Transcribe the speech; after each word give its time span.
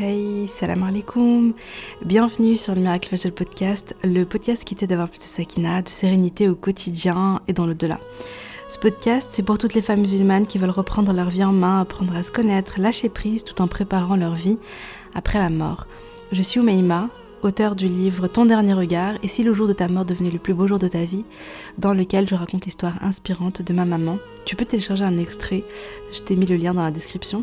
Hey, 0.00 0.46
salam 0.46 0.84
alaikum. 0.84 1.54
Bienvenue 2.04 2.56
sur 2.56 2.72
le 2.76 2.82
Miracle 2.82 3.08
Fajal 3.08 3.32
Podcast, 3.32 3.96
le 4.04 4.22
podcast 4.22 4.62
qui 4.62 4.76
t'aide 4.76 4.90
d'avoir 4.90 5.08
plus 5.08 5.18
de 5.18 5.24
sakina, 5.24 5.82
de 5.82 5.88
sérénité 5.88 6.48
au 6.48 6.54
quotidien 6.54 7.40
et 7.48 7.52
dans 7.52 7.66
le-delà. 7.66 7.98
Ce 8.68 8.78
podcast, 8.78 9.30
c'est 9.32 9.42
pour 9.42 9.58
toutes 9.58 9.74
les 9.74 9.82
femmes 9.82 10.02
musulmanes 10.02 10.46
qui 10.46 10.58
veulent 10.58 10.70
reprendre 10.70 11.12
leur 11.12 11.30
vie 11.30 11.42
en 11.42 11.50
main, 11.50 11.80
apprendre 11.80 12.14
à 12.14 12.22
se 12.22 12.30
connaître, 12.30 12.80
lâcher 12.80 13.08
prise 13.08 13.42
tout 13.42 13.60
en 13.60 13.66
préparant 13.66 14.14
leur 14.14 14.36
vie 14.36 14.60
après 15.16 15.40
la 15.40 15.48
mort. 15.48 15.88
Je 16.30 16.42
suis 16.42 16.60
Oumaima, 16.60 17.10
auteur 17.42 17.74
du 17.74 17.88
livre 17.88 18.28
Ton 18.28 18.46
dernier 18.46 18.74
regard 18.74 19.14
et 19.24 19.28
si 19.28 19.42
le 19.42 19.52
jour 19.52 19.66
de 19.66 19.72
ta 19.72 19.88
mort 19.88 20.04
devenait 20.04 20.30
le 20.30 20.38
plus 20.38 20.54
beau 20.54 20.68
jour 20.68 20.78
de 20.78 20.86
ta 20.86 21.02
vie, 21.02 21.24
dans 21.76 21.92
lequel 21.92 22.28
je 22.28 22.36
raconte 22.36 22.66
l'histoire 22.66 23.02
inspirante 23.02 23.62
de 23.62 23.72
ma 23.72 23.84
maman. 23.84 24.20
Tu 24.44 24.54
peux 24.54 24.64
télécharger 24.64 25.02
un 25.02 25.18
extrait, 25.18 25.64
je 26.12 26.20
t'ai 26.20 26.36
mis 26.36 26.46
le 26.46 26.54
lien 26.54 26.72
dans 26.72 26.84
la 26.84 26.92
description. 26.92 27.42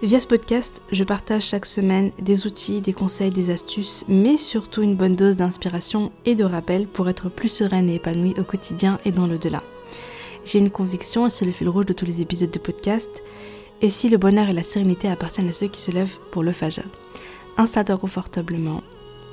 Via 0.00 0.20
ce 0.20 0.28
podcast, 0.28 0.80
je 0.92 1.02
partage 1.02 1.42
chaque 1.42 1.66
semaine 1.66 2.12
des 2.20 2.46
outils, 2.46 2.80
des 2.80 2.92
conseils, 2.92 3.32
des 3.32 3.50
astuces, 3.50 4.04
mais 4.06 4.36
surtout 4.36 4.82
une 4.82 4.94
bonne 4.94 5.16
dose 5.16 5.36
d'inspiration 5.36 6.12
et 6.24 6.36
de 6.36 6.44
rappel 6.44 6.86
pour 6.86 7.08
être 7.08 7.28
plus 7.28 7.48
sereine 7.48 7.90
et 7.90 7.96
épanouie 7.96 8.38
au 8.38 8.44
quotidien 8.44 9.00
et 9.04 9.10
dans 9.10 9.26
le 9.26 9.38
delà. 9.38 9.60
J'ai 10.44 10.60
une 10.60 10.70
conviction 10.70 11.26
et 11.26 11.30
c'est 11.30 11.44
le 11.44 11.50
fil 11.50 11.68
rouge 11.68 11.86
de 11.86 11.92
tous 11.92 12.04
les 12.04 12.22
épisodes 12.22 12.52
de 12.52 12.60
podcast. 12.60 13.10
Et 13.82 13.90
si 13.90 14.08
le 14.08 14.18
bonheur 14.18 14.48
et 14.48 14.52
la 14.52 14.62
sérénité 14.62 15.08
appartiennent 15.08 15.48
à 15.48 15.52
ceux 15.52 15.66
qui 15.66 15.80
se 15.80 15.90
lèvent 15.90 16.18
pour 16.30 16.44
le 16.44 16.52
fajr 16.52 16.84
Installe-toi 17.56 17.98
confortablement 17.98 18.84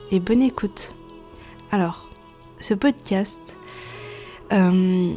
et 0.09 0.19
bonne 0.19 0.41
écoute. 0.41 0.95
Alors, 1.71 2.09
ce 2.59 2.73
podcast, 2.73 3.59
euh, 4.51 5.13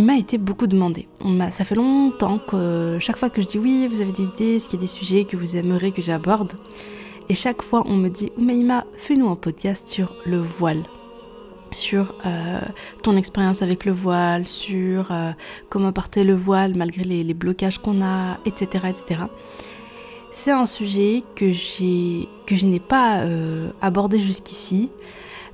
il 0.00 0.06
m'a 0.06 0.16
été 0.16 0.38
beaucoup 0.38 0.66
demandé. 0.66 1.08
ça 1.50 1.62
fait 1.62 1.74
longtemps 1.74 2.38
que 2.38 2.96
chaque 3.00 3.18
fois 3.18 3.28
que 3.28 3.42
je 3.42 3.46
dis 3.46 3.58
oui, 3.58 3.86
vous 3.86 4.00
avez 4.00 4.12
des 4.12 4.22
idées, 4.22 4.56
est-ce 4.56 4.66
qu'il 4.66 4.78
y 4.78 4.80
a 4.80 4.86
des 4.86 4.86
sujets 4.86 5.24
que 5.26 5.36
vous 5.36 5.58
aimeriez 5.58 5.92
que 5.92 6.00
j'aborde? 6.00 6.54
Et 7.28 7.34
chaque 7.34 7.60
fois, 7.60 7.82
on 7.84 7.96
me 7.96 8.08
dit 8.08 8.32
Oumaima, 8.38 8.86
fais-nous 8.96 9.28
un 9.28 9.36
podcast 9.36 9.90
sur 9.90 10.16
le 10.24 10.38
voile. 10.38 10.84
Sur 11.72 12.14
euh, 12.24 12.60
ton 13.02 13.14
expérience 13.14 13.60
avec 13.60 13.84
le 13.84 13.92
voile, 13.92 14.48
sur 14.48 15.12
euh, 15.12 15.32
comment 15.68 15.92
porter 15.92 16.24
le 16.24 16.34
voile 16.34 16.76
malgré 16.76 17.04
les, 17.04 17.34
blocages 17.34 17.76
qu'on 17.76 18.00
a, 18.00 18.38
etc. 18.46 18.86
etc. 18.88 19.24
C'est 20.30 20.50
un 20.50 20.64
sujet 20.64 21.24
que, 21.36 21.52
que 22.46 22.56
je 22.56 22.66
n'ai 22.66 22.80
pas 22.80 23.18
euh, 23.18 23.68
abordé 23.82 24.18
jusqu'ici 24.18 24.88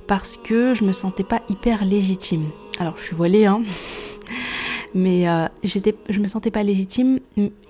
parce 0.07 0.37
que 0.37 0.73
je 0.73 0.85
me 0.85 0.93
sentais 0.93 1.25
pas 1.25 1.41
hyper 1.49 1.83
légitime. 1.83 2.45
Alors 2.79 2.93
je 2.95 3.03
suis 3.03 3.15
voilée, 3.15 3.45
hein 3.45 3.61
mais 4.97 5.29
euh, 5.29 5.45
j'étais, 5.63 5.95
je 6.09 6.19
me 6.19 6.27
sentais 6.27 6.49
pas 6.49 6.63
légitime, 6.63 7.19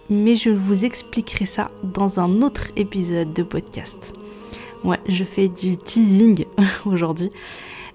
mais 0.09 0.38
je 0.38 0.50
vous 0.50 0.86
expliquerai 0.86 1.44
ça 1.44 1.69
dans 1.84 2.22
un 2.22 2.42
autre 2.42 2.67
épisode 2.78 3.34
de 3.34 3.44
podcast. 3.44 4.14
Ouais, 4.86 5.00
je 5.09 5.25
fais 5.25 5.50
du 5.50 5.78
teasing 5.78 6.45
aujourd'hui, 6.86 7.30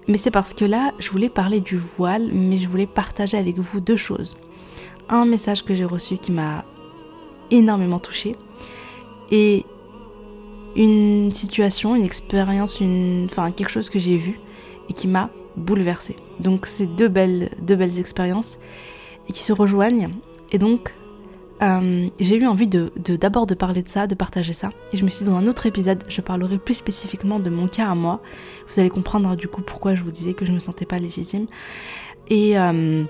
mais 0.07 0.17
c'est 0.17 0.29
parce 0.29 0.53
que 0.53 0.65
là, 0.65 0.93
je 0.99 1.09
voulais 1.09 1.29
parler 1.29 1.61
du 1.61 1.77
voile, 1.77 2.29
mais 2.31 2.59
je 2.59 2.67
voulais 2.67 2.85
partager 2.85 3.35
avec 3.35 3.57
vous 3.57 3.81
deux 3.81 3.95
choses. 3.95 4.37
Un 5.09 5.25
message 5.25 5.65
que 5.65 5.73
j'ai 5.73 5.85
reçu 5.85 6.17
qui 6.17 6.31
m'a 6.31 6.63
énormément 7.49 7.99
touchée 7.99 8.35
et 9.31 9.65
une 10.75 11.33
situation, 11.33 11.95
une 11.95 12.05
expérience, 12.05 12.81
une, 12.81 13.25
enfin 13.31 13.49
quelque 13.49 13.69
chose 13.69 13.89
que 13.89 13.97
j'ai 13.97 14.17
vu 14.17 14.39
et 14.89 14.93
qui 14.93 15.07
m'a 15.07 15.31
bouleversée. 15.55 16.17
Donc 16.39 16.67
c'est 16.67 16.85
deux 16.85 17.07
belles, 17.07 17.49
deux 17.63 17.75
belles 17.75 17.97
expériences 17.97 18.59
et 19.27 19.33
qui 19.33 19.43
se 19.43 19.53
rejoignent. 19.53 20.09
Et 20.51 20.57
donc, 20.57 20.93
euh, 21.61 22.09
j'ai 22.19 22.37
eu 22.37 22.45
envie 22.45 22.67
de 22.67 22.91
d'abord 23.15 23.47
de, 23.47 23.53
parler 23.53 23.83
de 23.83 23.89
ça, 23.89 24.07
de 24.07 24.15
partager 24.15 24.53
ça. 24.53 24.71
Et 24.91 24.97
je 24.97 25.05
me 25.05 25.09
suis 25.09 25.25
dit 25.25 25.31
dans 25.31 25.37
un 25.37 25.47
autre 25.47 25.65
épisode, 25.65 26.03
je 26.07 26.21
parlerai 26.21 26.57
plus 26.57 26.73
spécifiquement 26.73 27.39
de 27.39 27.49
mon 27.49 27.67
cas 27.67 27.89
à 27.89 27.95
moi. 27.95 28.21
Vous 28.67 28.79
allez 28.79 28.89
comprendre 28.89 29.35
du 29.35 29.47
coup 29.47 29.61
pourquoi 29.61 29.95
je 29.95 30.03
vous 30.03 30.11
disais 30.11 30.33
que 30.33 30.45
je 30.45 30.51
me 30.51 30.59
sentais 30.59 30.85
pas 30.85 30.97
légitime. 30.97 31.47
Et 32.29 32.57
euh, 32.59 33.03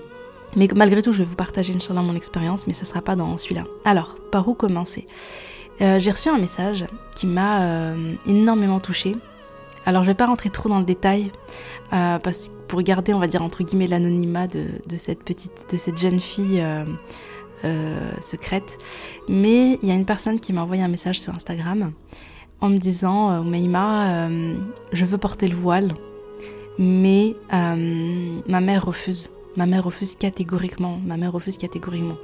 mais 0.56 0.68
malgré 0.76 1.02
tout, 1.02 1.10
je 1.10 1.18
vais 1.18 1.24
vous 1.24 1.34
partager 1.34 1.74
Inch'Allah 1.74 2.02
mon 2.02 2.14
expérience, 2.14 2.66
mais 2.66 2.74
ça 2.74 2.84
sera 2.84 3.02
pas 3.02 3.16
dans 3.16 3.36
celui-là. 3.38 3.64
Alors, 3.84 4.14
par 4.30 4.46
où 4.46 4.54
commencer? 4.54 5.06
Euh, 5.80 5.98
J'ai 5.98 6.12
reçu 6.12 6.28
un 6.28 6.38
message 6.38 6.86
qui 7.16 7.26
m'a 7.26 7.94
énormément 8.26 8.78
touchée. 8.78 9.16
Alors 9.86 10.02
je 10.02 10.08
vais 10.08 10.14
pas 10.14 10.26
rentrer 10.26 10.50
trop 10.50 10.68
dans 10.68 10.78
le 10.78 10.84
détail 10.84 11.30
euh, 11.92 12.18
parce, 12.18 12.50
pour 12.68 12.80
garder, 12.82 13.12
on 13.12 13.18
va 13.18 13.26
dire 13.26 13.42
entre 13.42 13.62
guillemets, 13.64 13.86
l'anonymat 13.86 14.46
de, 14.46 14.96
cette 14.96 15.22
petite, 15.22 15.66
de 15.70 15.76
cette 15.76 15.98
jeune 15.98 16.20
fille 16.20 16.60
euh, 16.60 16.84
euh, 17.64 18.10
secrète. 18.20 18.78
Mais 19.28 19.78
il 19.82 19.88
y 19.88 19.92
a 19.92 19.94
une 19.94 20.06
personne 20.06 20.40
qui 20.40 20.52
m'a 20.52 20.62
envoyé 20.62 20.82
un 20.82 20.88
message 20.88 21.20
sur 21.20 21.34
Instagram 21.34 21.92
en 22.60 22.70
me 22.70 22.78
disant, 22.78 23.42
Meima, 23.44 24.28
je 24.92 25.04
veux 25.04 25.18
porter 25.18 25.48
le 25.48 25.56
voile, 25.56 25.92
mais 26.78 27.36
ma 27.50 28.60
mère 28.60 28.86
refuse. 28.86 29.30
Ma 29.56 29.66
mère 29.66 29.84
refuse 29.84 30.14
catégoriquement. 30.14 30.98
Ma 31.04 31.16
mère 31.16 31.32
refuse 31.32 31.58
catégoriquement. 31.58 32.16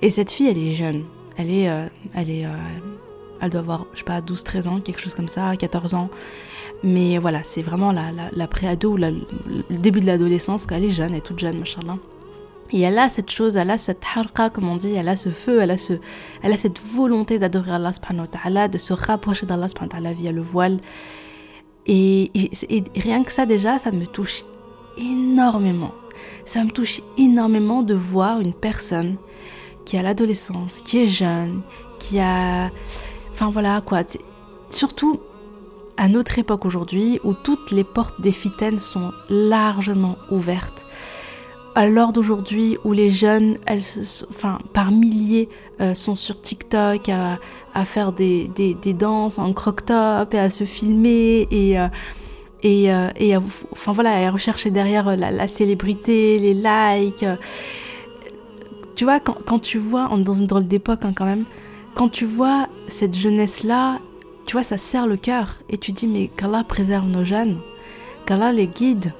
Et 0.00 0.10
cette 0.10 0.30
fille, 0.30 0.48
elle 0.48 0.58
est 0.58 0.70
jeune. 0.70 1.04
Elle 1.36 1.50
est, 1.50 1.68
elle 2.14 2.30
est, 2.30 2.46
elle 3.40 3.50
doit 3.50 3.60
avoir, 3.60 3.86
je 3.92 3.98
sais 3.98 4.04
pas, 4.04 4.20
12-13 4.20 4.68
ans, 4.68 4.80
quelque 4.80 5.00
chose 5.00 5.14
comme 5.14 5.28
ça, 5.28 5.56
14 5.56 5.94
ans. 5.94 6.08
Mais 6.82 7.18
voilà, 7.18 7.42
c'est 7.44 7.62
vraiment 7.62 7.92
la, 7.92 8.10
la, 8.32 8.46
pré-ado 8.46 8.92
ou 8.92 8.96
le 8.96 9.14
début 9.70 10.00
de 10.00 10.06
l'adolescence, 10.06 10.66
elle 10.70 10.84
est 10.84 10.90
jeune, 10.90 11.12
elle 11.12 11.18
est 11.18 11.22
toute 11.22 11.38
jeune, 11.38 11.58
machallah. 11.58 11.96
Et 12.72 12.80
elle 12.80 12.98
a 12.98 13.08
cette 13.08 13.30
chose, 13.30 13.56
elle 13.56 13.70
a 13.70 13.78
cette 13.78 14.02
harqa, 14.16 14.50
comme 14.50 14.68
on 14.68 14.76
dit, 14.76 14.94
elle 14.94 15.08
a 15.08 15.16
ce 15.16 15.28
feu, 15.28 15.60
elle 15.60 15.70
a, 15.70 15.78
ce, 15.78 15.94
elle 16.42 16.52
a 16.52 16.56
cette 16.56 16.80
volonté 16.80 17.38
d'adorer 17.38 17.72
Allah 17.72 17.92
subhanahu 17.92 18.22
wa 18.22 18.26
ta'ala, 18.26 18.68
de 18.68 18.78
se 18.78 18.92
rapprocher 18.92 19.46
d'Allah 19.46 19.68
subhanahu 19.68 19.90
wa 19.90 20.00
ta'ala 20.00 20.12
via 20.12 20.32
le 20.32 20.42
voile. 20.42 20.80
Et, 21.86 22.30
et, 22.34 22.84
rien 22.96 23.22
que 23.22 23.32
ça 23.32 23.46
déjà, 23.46 23.78
ça 23.78 23.92
me 23.92 24.06
touche 24.06 24.44
énormément. 24.98 25.92
Ça 26.44 26.64
me 26.64 26.70
touche 26.70 27.00
énormément 27.18 27.82
de 27.82 27.94
voir 27.94 28.40
une 28.40 28.54
personne 28.54 29.16
qui 29.84 29.96
a 29.96 30.02
l'adolescence, 30.02 30.80
qui 30.80 31.02
est 31.02 31.08
jeune, 31.08 31.62
qui 31.98 32.18
a 32.18 32.70
Enfin 33.34 33.50
voilà 33.50 33.80
quoi. 33.80 34.02
Surtout 34.70 35.18
à 35.96 36.08
notre 36.08 36.38
époque 36.38 36.64
aujourd'hui 36.64 37.18
où 37.24 37.34
toutes 37.34 37.72
les 37.72 37.82
portes 37.82 38.20
des 38.20 38.30
fitaines 38.30 38.78
sont 38.78 39.12
largement 39.28 40.16
ouvertes. 40.30 40.86
À 41.74 41.88
l'heure 41.88 42.12
d'aujourd'hui 42.12 42.78
où 42.84 42.92
les 42.92 43.10
jeunes, 43.10 43.56
elles, 43.66 43.82
enfin, 44.30 44.60
par 44.72 44.92
milliers, 44.92 45.48
euh, 45.80 45.94
sont 45.94 46.14
sur 46.14 46.40
TikTok 46.40 47.08
à, 47.08 47.84
faire 47.84 48.12
des, 48.12 48.48
danses 48.96 49.40
en 49.40 49.52
croc-top 49.52 50.32
et 50.32 50.38
à 50.38 50.48
se 50.48 50.62
filmer 50.62 51.48
et, 51.50 51.76
euh, 51.76 51.88
euh, 52.64 53.08
et 53.16 53.36
enfin 53.72 53.90
voilà, 53.90 54.28
à 54.28 54.30
rechercher 54.30 54.70
derrière 54.70 55.16
la, 55.16 55.48
célébrité, 55.48 56.38
les 56.38 56.54
likes. 56.54 57.26
Tu 58.94 59.02
vois, 59.02 59.18
quand, 59.18 59.38
quand 59.44 59.58
tu 59.58 59.78
vois, 59.78 60.06
on 60.12 60.20
est 60.20 60.24
dans 60.24 60.34
une 60.34 60.46
drôle 60.46 60.68
d'époque 60.68 61.00
hein, 61.02 61.12
quand 61.12 61.24
même, 61.24 61.44
quand 61.94 62.08
tu 62.08 62.24
vois 62.24 62.68
cette 62.86 63.14
jeunesse-là, 63.14 64.00
tu 64.46 64.52
vois, 64.54 64.62
ça 64.62 64.78
serre 64.78 65.06
le 65.06 65.16
cœur. 65.16 65.58
Et 65.68 65.78
tu 65.78 65.92
dis, 65.92 66.06
mais 66.06 66.28
qu'Allah 66.28 66.64
préserve 66.64 67.06
nos 67.06 67.24
jeunes, 67.24 67.58
qu'Allah 68.26 68.52
les 68.52 68.66
guide, 68.66 69.12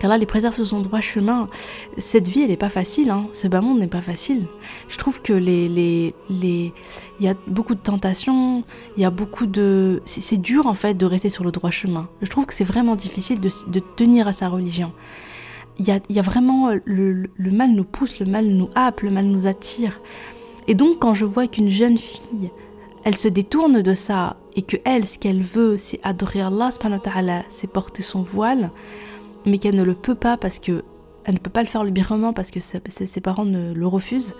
qu'Allah 0.00 0.18
les 0.18 0.26
préserve 0.26 0.54
sur 0.54 0.66
son 0.66 0.80
droit 0.80 1.00
chemin. 1.00 1.48
Cette 1.98 2.28
vie, 2.28 2.42
elle 2.42 2.50
n'est 2.50 2.56
pas 2.56 2.68
facile, 2.68 3.10
hein. 3.10 3.26
ce 3.32 3.46
bas 3.46 3.60
monde 3.60 3.78
n'est 3.78 3.86
pas 3.86 4.00
facile. 4.00 4.46
Je 4.88 4.96
trouve 4.96 5.20
que 5.20 5.32
les, 5.32 5.68
les, 5.68 6.14
les, 6.30 6.72
il 7.20 7.26
y 7.26 7.28
a 7.28 7.34
beaucoup 7.46 7.74
de 7.74 7.80
tentations, 7.80 8.64
il 8.96 9.02
y 9.02 9.06
a 9.06 9.10
beaucoup 9.10 9.46
de, 9.46 10.02
c'est 10.04 10.40
dur 10.40 10.66
en 10.66 10.74
fait 10.74 10.94
de 10.94 11.06
rester 11.06 11.28
sur 11.28 11.44
le 11.44 11.50
droit 11.50 11.70
chemin. 11.70 12.08
Je 12.22 12.28
trouve 12.28 12.46
que 12.46 12.54
c'est 12.54 12.64
vraiment 12.64 12.96
difficile 12.96 13.40
de, 13.40 13.50
de, 13.68 13.80
tenir 13.96 14.28
à 14.28 14.32
sa 14.32 14.48
religion. 14.48 14.92
Il 15.78 15.86
y 15.86 15.92
a, 15.92 16.00
il 16.08 16.16
y 16.16 16.18
a 16.18 16.22
vraiment 16.22 16.70
le, 16.84 17.30
le 17.36 17.50
mal 17.50 17.70
nous 17.70 17.84
pousse, 17.84 18.18
le 18.18 18.26
mal 18.26 18.46
nous 18.46 18.70
happe, 18.74 19.02
le 19.02 19.10
mal 19.10 19.26
nous 19.26 19.46
attire. 19.46 20.00
Et 20.68 20.74
donc 20.74 21.00
quand 21.00 21.14
je 21.14 21.24
vois 21.24 21.48
qu'une 21.48 21.70
jeune 21.70 21.98
fille, 21.98 22.50
elle 23.04 23.16
se 23.16 23.26
détourne 23.26 23.82
de 23.82 23.94
ça 23.94 24.36
et 24.54 24.62
que 24.62 24.76
elle, 24.84 25.04
ce 25.06 25.18
qu'elle 25.18 25.42
veut, 25.42 25.76
c'est 25.76 25.98
adorer 26.02 26.42
Allah, 26.42 26.70
c'est 27.48 27.72
porter 27.72 28.02
son 28.02 28.22
voile, 28.22 28.70
mais 29.46 29.58
qu'elle 29.58 29.74
ne 29.74 29.82
le 29.82 29.94
peut 29.94 30.14
pas 30.14 30.36
parce 30.36 30.58
que 30.58 30.84
elle 31.24 31.34
ne 31.34 31.38
peut 31.38 31.50
pas 31.50 31.62
le 31.62 31.68
faire 31.68 31.84
librement 31.84 32.32
parce 32.32 32.50
que 32.50 32.60
ses 32.60 33.20
parents 33.20 33.44
ne 33.44 33.72
le 33.72 33.86
refusent. 33.86 34.34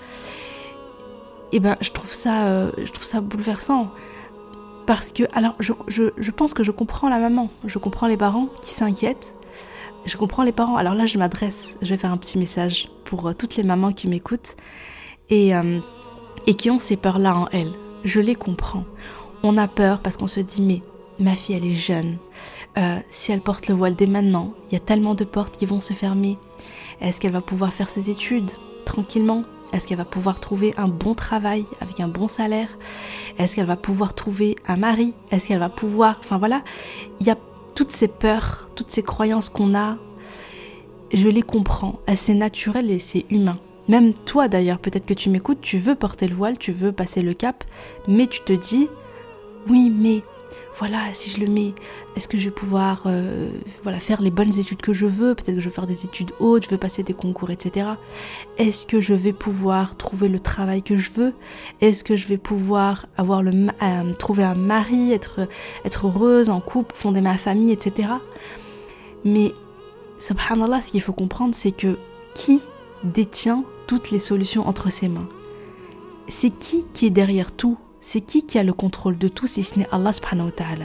Et 1.50 1.56
eh 1.56 1.61
ben, 1.61 1.76
je 1.81 1.91
trouve 1.91 2.12
ça, 2.12 2.47
euh, 2.47 2.70
je 2.76 2.93
trouve 2.93 3.05
ça 3.05 3.23
bouleversant. 3.23 3.88
Parce 4.87 5.12
que, 5.12 5.23
alors, 5.35 5.55
je, 5.61 5.73
je 5.88 6.31
pense 6.31 6.52
que 6.52 6.62
je 6.62 6.70
comprends 6.70 7.08
la 7.08 7.19
maman, 7.19 7.50
je 7.64 7.79
comprends 7.79 8.06
les 8.06 8.19
parents 8.19 8.49
qui 8.62 8.70
s'inquiètent, 8.70 9.35
je 10.05 10.17
comprends 10.17 10.43
les 10.43 10.52
parents. 10.52 10.76
Alors 10.76 10.94
là, 10.94 11.06
je 11.06 11.19
m'adresse, 11.19 11.79
je 11.82 11.91
vais 11.91 11.97
faire 11.97 12.12
un 12.12 12.17
petit 12.17 12.38
message 12.38 12.91
pour 13.05 13.29
euh, 13.29 13.32
toutes 13.32 13.56
les 13.56 13.62
mamans 13.62 13.93
qui 13.93 14.08
m'écoutent. 14.08 14.56
Et 15.31 15.55
euh, 15.55 15.81
et 16.49 16.55
qui 16.55 16.71
ont 16.71 16.81
ces 16.81 16.97
peurs-là 16.97 17.37
en 17.37 17.47
elles. 17.53 17.75
Je 18.05 18.21
les 18.21 18.35
comprends. 18.35 18.85
On 19.43 19.59
a 19.59 19.69
peur 19.69 20.00
parce 20.00 20.17
qu'on 20.17 20.27
se 20.27 20.41
dit 20.41 20.62
mais 20.62 20.83
ma 21.21 21.37
fille 21.37 21.55
elle 21.55 21.67
est 21.67 21.75
jeune. 21.75 22.17
Euh, 22.79 22.99
si 23.11 23.33
elle 23.33 23.43
porte 23.43 23.69
le 23.69 23.75
voile 23.75 23.95
dès 23.95 24.06
maintenant, 24.06 24.55
il 24.69 24.73
y 24.73 24.77
a 24.77 24.81
tellement 24.81 25.15
de 25.15 25.25
portes 25.25 25.59
qui 25.59 25.67
vont 25.67 25.83
se 25.83 25.93
fermer. 25.93 26.39
Est-ce 27.03 27.21
qu'elle 27.21 27.33
va 27.33 27.43
pouvoir 27.43 27.73
faire 27.73 27.91
ses 27.91 28.09
études 28.09 28.50
tranquillement? 28.87 29.45
Est-ce 29.75 29.87
qu'elle 29.87 29.99
va 29.99 30.06
pouvoir 30.06 30.41
trouver 30.41 30.73
un 30.79 30.89
bon 30.89 31.15
travail 31.15 31.67
avec 31.83 32.00
un 32.00 32.09
bon 32.09 32.29
salaire? 32.29 32.79
Est-ce 33.39 33.55
qu'elle 33.55 33.67
va 33.67 33.77
pouvoir 33.77 34.15
trouver 34.15 34.56
un 34.67 34.79
mari? 34.79 35.12
Est-ce 35.31 35.49
qu'elle 35.49 35.59
va 35.59 35.69
pouvoir... 35.69 36.17
Enfin 36.21 36.39
voilà, 36.39 36.62
il 37.21 37.27
y 37.27 37.31
a 37.31 37.37
toutes 37.75 37.91
ces 37.91 38.09
peurs, 38.09 38.71
toutes 38.75 38.91
ces 38.91 39.03
croyances 39.03 39.50
qu'on 39.50 39.75
a. 39.75 39.99
Je 41.12 41.29
les 41.29 41.43
comprends. 41.43 42.00
C'est 42.15 42.33
naturel 42.33 42.91
et 42.91 42.99
c'est 42.99 43.27
humain. 43.29 43.59
Même 43.88 44.12
toi 44.12 44.49
d'ailleurs, 44.49 44.79
peut-être 44.79 45.06
que 45.06 45.14
tu 45.14 45.31
m'écoutes, 45.31 45.61
tu 45.61 45.79
veux 45.79 45.94
porter 45.94 46.29
le 46.29 46.35
voile, 46.35 46.58
tu 46.58 46.73
veux 46.73 46.93
passer 46.93 47.23
le 47.23 47.35
cap, 47.35 47.64
mais 48.06 48.26
tu 48.26 48.40
te 48.40 48.52
dis, 48.52 48.88
oui, 49.69 49.90
mais 49.94 50.23
voilà, 50.79 51.12
si 51.12 51.31
je 51.31 51.40
le 51.40 51.50
mets, 51.50 51.75
est-ce 52.14 52.29
que 52.29 52.38
je 52.38 52.44
vais 52.44 52.55
pouvoir 52.55 53.02
euh, 53.06 53.50
voilà, 53.82 53.99
faire 53.99 54.23
les 54.23 54.31
bonnes 54.31 54.56
études 54.61 54.81
que 54.81 54.93
je 54.93 55.06
veux? 55.06 55.35
Peut-être 55.35 55.56
que 55.56 55.61
je 55.61 55.69
vais 55.69 55.75
faire 55.75 55.88
des 55.88 56.05
études 56.05 56.31
hautes, 56.38 56.67
je 56.67 56.70
veux 56.70 56.79
passer 56.79 57.02
des 57.02 57.14
concours, 57.14 57.50
etc. 57.50 57.88
Est-ce 58.58 58.87
que 58.87 59.00
je 59.00 59.12
vais 59.12 59.32
pouvoir 59.32 59.96
trouver 59.96 60.29
le 60.29 60.38
travail 60.38 60.82
que 60.82 60.96
je 60.96 61.11
veux? 61.11 61.35
Est-ce 61.81 62.05
que 62.05 62.14
je 62.14 62.29
vais 62.29 62.37
pouvoir 62.37 63.06
avoir 63.17 63.43
le, 63.43 63.50
euh, 63.82 64.12
trouver 64.14 64.44
un 64.44 64.55
mari, 64.55 65.12
être, 65.12 65.49
être 65.85 66.06
heureuse 66.06 66.49
en 66.49 66.61
couple, 66.61 66.94
fonder 66.94 67.23
ma 67.23 67.38
famille, 67.38 67.73
etc. 67.73 68.11
Mais, 69.25 69.52
subhanallah, 70.17 70.81
ce 70.81 70.93
qu'il 70.93 71.02
faut 71.02 71.12
comprendre, 71.12 71.56
c'est 71.56 71.73
que 71.73 71.99
qui 72.35 72.62
détient 73.05 73.65
toutes 73.87 74.11
les 74.11 74.19
solutions 74.19 74.67
entre 74.67 74.91
ses 74.91 75.09
mains. 75.09 75.29
C'est 76.29 76.50
qui 76.50 76.87
qui 76.93 77.06
est 77.06 77.11
derrière 77.11 77.53
tout? 77.53 77.79
C'est 78.00 78.21
qui 78.21 78.47
qui 78.47 78.59
a 78.59 78.62
le 78.62 78.73
contrôle 78.73 79.19
de 79.19 79.29
tout 79.29 79.47
si 79.47 79.62
ce 79.62 79.79
n'est 79.79 79.89
Allah 79.91 80.12
subhanahu 80.12 80.47
wa 80.47 80.53
ta'ala? 80.53 80.85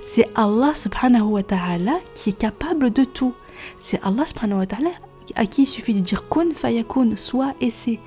C'est 0.00 0.28
Allah 0.34 0.74
subhanahu 0.74 1.22
wa 1.22 1.42
ta'ala 1.42 1.98
qui 2.14 2.30
est 2.30 2.38
capable 2.38 2.90
de 2.90 3.04
tout. 3.04 3.34
C'est 3.78 4.00
Allah 4.02 4.24
subhanahu 4.24 4.58
wa 4.58 4.66
ta'ala 4.66 4.90
à 5.34 5.46
qui 5.46 5.62
il 5.62 5.66
suffit 5.66 5.94
de 5.94 6.00
dire 6.00 6.28
kun 6.28 6.50
fayakun, 6.54 7.16
soit 7.16 7.54
et 7.60 7.70
c'est. 7.70 7.98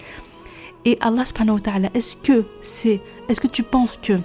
Et 0.85 0.97
Allah 1.01 1.25
subhanahu 1.25 1.55
wa 1.55 1.61
ta'ala, 1.61 1.89
est-ce 1.93 2.15
que 2.15 2.45
c'est, 2.61 3.01
est-ce 3.27 3.41
que 3.41 3.47
tu 3.47 3.63
penses 3.63 3.97
que 3.97 4.19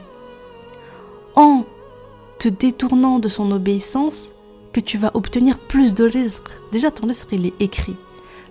en 1.34 1.64
te 2.38 2.48
détournant 2.48 3.18
de 3.18 3.28
son 3.28 3.50
obéissance, 3.50 4.32
que 4.72 4.80
tu 4.80 4.96
vas 4.98 5.10
obtenir 5.14 5.58
plus 5.58 5.94
de 5.94 6.04
rizq? 6.04 6.44
Déjà 6.72 6.90
ton 6.90 7.06
rizq 7.06 7.28
il 7.32 7.46
est 7.48 7.54
écrit 7.60 7.96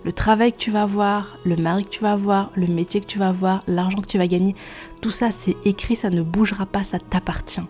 le 0.04 0.12
travail 0.12 0.52
que 0.52 0.58
tu 0.58 0.72
vas 0.72 0.84
avoir, 0.84 1.38
le 1.46 1.56
mari 1.56 1.84
que 1.84 1.90
tu 1.90 2.02
vas 2.02 2.14
avoir, 2.14 2.52
le 2.56 2.68
métier 2.68 3.02
que 3.02 3.06
tu 3.06 3.20
vas 3.20 3.30
avoir, 3.30 3.64
l'argent 3.68 4.00
que 4.00 4.08
tu 4.08 4.18
vas 4.18 4.28
gagner, 4.28 4.56
tout 5.02 5.12
ça 5.12 5.32
c'est 5.32 5.56
écrit, 5.66 5.96
ça 5.96 6.10
ne 6.10 6.22
bougera 6.22 6.66
pas, 6.66 6.84
ça 6.84 7.00
t'appartient. 7.00 7.62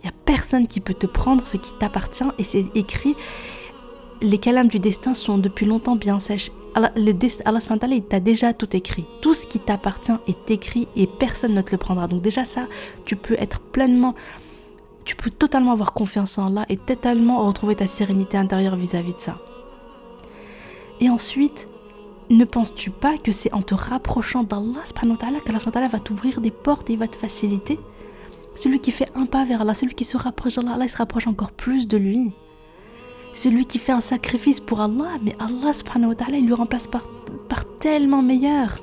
Il 0.00 0.06
n'y 0.06 0.10
a 0.10 0.14
personne 0.24 0.66
qui 0.66 0.80
peut 0.80 0.94
te 0.94 1.06
prendre 1.06 1.46
ce 1.46 1.56
qui 1.56 1.72
t'appartient 1.78 2.24
et 2.38 2.44
c'est 2.44 2.66
écrit. 2.74 3.16
Les 4.20 4.38
calames 4.38 4.68
du 4.68 4.80
destin 4.80 5.14
sont 5.14 5.38
depuis 5.38 5.66
longtemps 5.66 5.96
bien 5.96 6.18
sèches. 6.18 6.50
Allah, 6.74 6.92
le 6.96 7.12
il 7.92 8.02
t'a 8.02 8.20
déjà 8.20 8.52
tout 8.52 8.76
écrit. 8.76 9.06
Tout 9.22 9.34
ce 9.34 9.46
qui 9.46 9.58
t'appartient 9.58 10.12
est 10.26 10.50
écrit 10.50 10.86
et 10.96 11.06
personne 11.06 11.54
ne 11.54 11.62
te 11.62 11.72
le 11.72 11.78
prendra. 11.78 12.08
Donc 12.08 12.22
déjà 12.22 12.44
ça, 12.44 12.66
tu 13.04 13.16
peux 13.16 13.34
être 13.38 13.60
pleinement, 13.60 14.14
tu 15.04 15.16
peux 15.16 15.30
totalement 15.30 15.72
avoir 15.72 15.92
confiance 15.92 16.38
en 16.38 16.48
Allah 16.48 16.66
et 16.68 16.76
totalement 16.76 17.46
retrouver 17.46 17.76
ta 17.76 17.86
sérénité 17.86 18.36
intérieure 18.36 18.76
vis-à-vis 18.76 19.14
de 19.14 19.20
ça. 19.20 19.38
Et 21.00 21.10
ensuite, 21.10 21.68
ne 22.30 22.44
penses-tu 22.44 22.90
pas 22.90 23.16
que 23.16 23.32
c'est 23.32 23.52
en 23.54 23.62
te 23.62 23.74
rapprochant 23.74 24.42
d'Allah 24.42 24.82
qu'Allah 24.94 25.88
va 25.88 26.00
t'ouvrir 26.00 26.40
des 26.40 26.50
portes 26.50 26.90
et 26.90 26.96
va 26.96 27.08
te 27.08 27.16
faciliter? 27.16 27.78
Celui 28.54 28.80
qui 28.80 28.90
fait 28.90 29.08
un 29.14 29.26
pas 29.26 29.44
vers 29.44 29.62
Allah, 29.62 29.74
celui 29.74 29.94
qui 29.94 30.04
se 30.04 30.16
rapproche 30.16 30.56
d'Allah, 30.56 30.74
Allah 30.74 30.84
il 30.84 30.90
se 30.90 30.96
rapproche 30.96 31.26
encore 31.26 31.52
plus 31.52 31.86
de 31.86 31.96
lui. 31.96 32.32
Celui 33.32 33.66
qui 33.66 33.78
fait 33.78 33.92
un 33.92 34.00
sacrifice 34.00 34.58
pour 34.58 34.80
Allah, 34.80 35.12
mais 35.22 35.34
Allah 35.38 35.72
subhanahu 35.72 36.14
il 36.32 36.46
lui 36.46 36.54
remplace 36.54 36.88
par, 36.88 37.06
par 37.48 37.64
tellement 37.78 38.22
meilleur. 38.22 38.78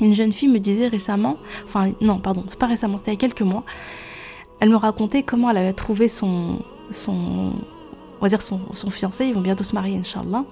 Une 0.00 0.14
jeune 0.14 0.32
fille 0.32 0.48
me 0.48 0.58
disait 0.58 0.88
récemment, 0.88 1.36
enfin 1.66 1.92
non, 2.00 2.18
pardon, 2.18 2.44
pas 2.58 2.66
récemment, 2.66 2.98
c'était 2.98 3.12
il 3.12 3.14
y 3.14 3.18
a 3.18 3.20
quelques 3.20 3.42
mois, 3.42 3.64
elle 4.58 4.70
me 4.70 4.76
racontait 4.76 5.22
comment 5.22 5.50
elle 5.50 5.58
avait 5.58 5.74
trouvé 5.74 6.08
son, 6.08 6.62
son 6.90 7.52
on 8.18 8.22
va 8.22 8.28
dire 8.28 8.42
son, 8.42 8.60
son 8.72 8.90
fiancé, 8.90 9.26
ils 9.26 9.34
vont 9.34 9.40
bientôt 9.42 9.62
se 9.62 9.74
marier, 9.74 9.96
Inch'Allah. 9.98 10.44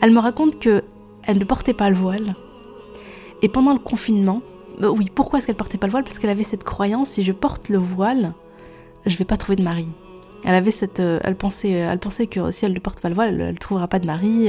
Elle 0.00 0.12
me 0.12 0.20
raconte 0.20 0.58
que 0.58 0.82
elle 1.26 1.38
ne 1.38 1.44
portait 1.44 1.74
pas 1.74 1.88
le 1.88 1.96
voile. 1.96 2.34
Et 3.42 3.48
pendant 3.48 3.72
le 3.72 3.78
confinement, 3.78 4.42
euh, 4.82 4.88
oui, 4.88 5.10
pourquoi 5.14 5.38
est-ce 5.38 5.46
qu'elle 5.46 5.56
portait 5.56 5.78
pas 5.78 5.86
le 5.86 5.90
voile? 5.90 6.04
Parce 6.04 6.18
qu'elle 6.18 6.30
avait 6.30 6.44
cette 6.44 6.64
croyance 6.64 7.10
si 7.10 7.22
je 7.22 7.32
porte 7.32 7.68
le 7.68 7.78
voile, 7.78 8.34
je 9.06 9.16
vais 9.16 9.24
pas 9.24 9.36
trouver 9.36 9.56
de 9.56 9.62
mari. 9.62 9.88
Elle 10.44 10.54
avait 10.54 10.70
cette, 10.70 11.00
euh, 11.00 11.20
elle 11.24 11.36
pensait, 11.36 11.74
euh, 11.74 11.92
elle 11.92 11.98
pensait 11.98 12.26
que 12.26 12.50
si 12.50 12.64
elle 12.64 12.72
ne 12.72 12.78
porte 12.78 13.00
pas 13.00 13.08
le 13.08 13.14
voile, 13.14 13.40
elle, 13.40 13.52
ne 13.52 13.58
trouvera 13.58 13.88
pas 13.88 13.98
de 13.98 14.06
mari. 14.06 14.48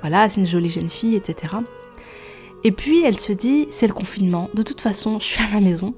voilà, 0.00 0.28
c'est 0.28 0.40
une 0.40 0.46
jolie 0.46 0.68
jeune 0.68 0.88
fille, 0.88 1.16
etc. 1.16 1.54
Et 2.64 2.72
puis 2.72 3.04
elle 3.04 3.16
se 3.16 3.32
dit, 3.32 3.68
c'est 3.70 3.86
le 3.86 3.94
confinement. 3.94 4.48
De 4.54 4.62
toute 4.62 4.80
façon, 4.80 5.18
je 5.18 5.24
suis 5.24 5.42
à 5.42 5.54
la 5.54 5.60
maison. 5.60 5.94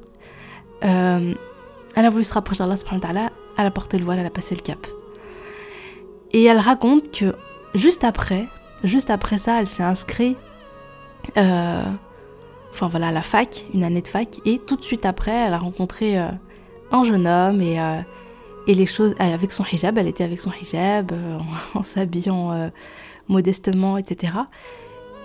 elle 0.80 1.36
a 1.96 2.10
voulu 2.10 2.24
se 2.24 2.34
rapprocher 2.34 2.64
d'Allah, 2.64 3.30
elle 3.56 3.66
a 3.66 3.70
porté 3.70 3.98
le 3.98 4.04
voile, 4.04 4.18
elle 4.18 4.26
a 4.26 4.30
passé 4.30 4.54
le 4.54 4.60
cap. 4.60 4.86
Et 6.32 6.44
elle 6.44 6.58
raconte 6.58 7.12
que 7.12 7.34
juste 7.74 8.02
après, 8.02 8.48
Juste 8.84 9.08
après 9.08 9.38
ça, 9.38 9.60
elle 9.60 9.66
s'est 9.66 9.82
inscrite, 9.82 10.36
euh, 11.38 11.82
enfin 12.70 12.88
voilà, 12.88 13.08
à 13.08 13.12
la 13.12 13.22
fac, 13.22 13.64
une 13.72 13.82
année 13.82 14.02
de 14.02 14.08
fac, 14.08 14.40
et 14.44 14.58
tout 14.58 14.76
de 14.76 14.84
suite 14.84 15.06
après, 15.06 15.32
elle 15.32 15.54
a 15.54 15.58
rencontré 15.58 16.18
euh, 16.18 16.28
un 16.92 17.02
jeune 17.02 17.26
homme 17.26 17.62
et, 17.62 17.80
euh, 17.80 18.00
et 18.66 18.74
les 18.74 18.84
choses 18.84 19.14
avec 19.18 19.52
son 19.52 19.64
hijab, 19.64 19.96
elle 19.96 20.06
était 20.06 20.22
avec 20.22 20.38
son 20.38 20.52
hijab, 20.52 21.12
en, 21.74 21.82
s'habillant 21.82 22.70
modestement, 23.28 23.96
etc. 23.96 24.34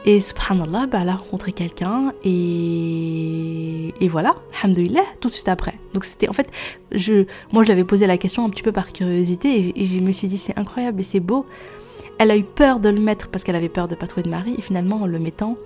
Et 0.06 0.22
subhanallah, 0.22 0.88
bah, 0.88 1.00
elle 1.02 1.10
a 1.10 1.18
rencontré 1.18 1.52
quelqu'un 1.52 2.14
et, 2.24 3.94
et 4.00 4.08
voilà, 4.08 4.36
alhamdoulilah, 4.64 5.04
tout 5.20 5.28
de 5.28 5.34
suite 5.34 5.50
après. 5.50 5.74
Donc 5.94 6.06
c'était 6.06 6.30
en 6.30 6.34
fait, 6.34 6.50
je, 6.94 7.26
moi 7.52 7.64
je 7.64 7.68
l'avais 7.68 7.84
posé 7.84 8.08
la 8.08 8.18
question 8.18 8.46
un 8.46 8.50
petit 8.50 8.64
peu 8.64 8.72
par 8.72 8.94
curiosité 8.94 9.60
et, 9.60 9.82
et 9.82 9.86
je 9.86 10.00
me 10.00 10.14
suis 10.14 10.30
dit 10.30 10.38
c'est 10.38 10.58
incroyable 10.58 11.02
et 11.02 11.04
c'est 11.04 11.20
beau 11.20 11.46
elle 12.18 12.32
a 12.32 12.38
eu 12.38 12.44
peur 12.44 12.80
de 12.80 12.90
le 12.90 13.00
mettre 13.00 13.28
parce 13.30 13.44
qu'elle 13.44 13.56
avait 13.56 13.70
peur 13.70 13.88
de 13.88 13.96
ne 13.96 14.00
pas 14.00 14.08
trouver 14.08 14.24
de 14.24 14.30
mari. 14.30 14.56
Et 14.58 14.62
finalement, 14.62 15.02
en 15.02 15.06
le 15.08 15.20
mettant, 15.20 15.58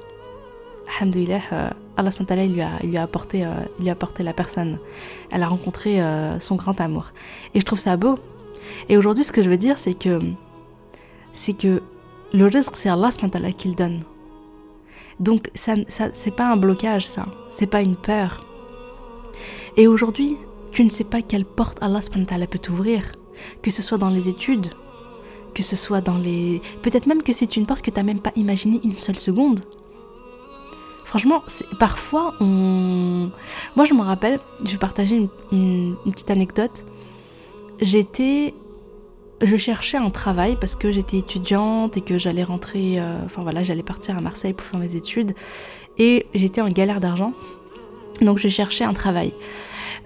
Alhamdulillah, 0.99 1.41
euh, 1.51 1.69
Allah 1.97 2.09
lui, 2.45 2.61
a, 2.61 2.79
lui, 2.83 2.97
a 2.97 3.03
apporté, 3.03 3.45
euh, 3.45 3.49
lui 3.79 3.89
a 3.89 3.93
apporté 3.93 4.23
la 4.23 4.33
personne. 4.33 4.79
Elle 5.31 5.43
a 5.43 5.47
rencontré 5.47 6.01
euh, 6.01 6.39
son 6.39 6.55
grand 6.55 6.79
amour. 6.81 7.11
Et 7.53 7.59
je 7.59 7.65
trouve 7.65 7.79
ça 7.79 7.97
beau. 7.97 8.19
Et 8.89 8.97
aujourd'hui, 8.97 9.23
ce 9.23 9.31
que 9.31 9.41
je 9.41 9.49
veux 9.49 9.57
dire, 9.57 9.77
c'est 9.77 9.93
que, 9.93 10.19
c'est 11.31 11.53
que 11.53 11.81
le 12.33 12.45
risque, 12.47 12.75
c'est 12.75 12.89
Allah 12.89 13.09
qui 13.57 13.69
le 13.69 13.75
donne. 13.75 14.01
Donc, 15.19 15.49
ça, 15.53 15.75
ça, 15.87 16.09
c'est 16.13 16.31
pas 16.35 16.51
un 16.51 16.57
blocage, 16.57 17.05
ça. 17.05 17.27
C'est 17.51 17.67
pas 17.67 17.81
une 17.81 17.95
peur. 17.95 18.45
Et 19.77 19.87
aujourd'hui, 19.87 20.37
tu 20.71 20.83
ne 20.83 20.89
sais 20.89 21.03
pas 21.03 21.21
quelle 21.21 21.45
porte 21.45 21.77
Allah 21.81 21.99
peut 22.49 22.59
t'ouvrir. 22.59 23.13
Que 23.61 23.71
ce 23.71 23.81
soit 23.81 23.97
dans 23.97 24.09
les 24.09 24.29
études, 24.29 24.67
que 25.53 25.63
ce 25.63 25.75
soit 25.75 26.01
dans 26.01 26.17
les... 26.17 26.61
Peut-être 26.81 27.05
même 27.05 27.23
que 27.23 27.33
c'est 27.33 27.55
une 27.57 27.65
porte 27.65 27.81
que 27.81 27.91
tu 27.91 27.97
n'as 27.97 28.03
même 28.03 28.19
pas 28.19 28.31
imaginé 28.35 28.79
une 28.83 28.97
seule 28.97 29.19
seconde. 29.19 29.61
Franchement, 31.05 31.43
parfois, 31.79 32.33
on... 32.39 33.29
Moi, 33.75 33.85
je 33.85 33.93
me 33.93 34.01
rappelle, 34.01 34.39
je 34.65 34.71
vais 34.71 34.77
partager 34.77 35.29
une, 35.51 35.95
petite 36.11 36.31
anecdote. 36.31 36.85
J'étais... 37.81 38.53
Je 39.41 39.57
cherchais 39.57 39.97
un 39.97 40.09
travail 40.09 40.55
parce 40.59 40.75
que 40.75 40.91
j'étais 40.91 41.17
étudiante 41.17 41.97
et 41.97 42.01
que 42.01 42.17
j'allais 42.17 42.43
rentrer... 42.43 42.99
Euh, 42.99 43.17
enfin 43.25 43.41
voilà, 43.43 43.61
j'allais 43.61 43.83
partir 43.83 44.17
à 44.17 44.21
Marseille 44.21 44.53
pour 44.53 44.65
faire 44.65 44.79
mes 44.79 44.95
études. 44.95 45.33
Et 45.97 46.25
j'étais 46.33 46.61
en 46.61 46.69
galère 46.69 46.99
d'argent. 46.99 47.33
Donc 48.21 48.39
je 48.39 48.47
cherchais 48.47 48.83
un 48.83 48.93
travail. 48.93 49.33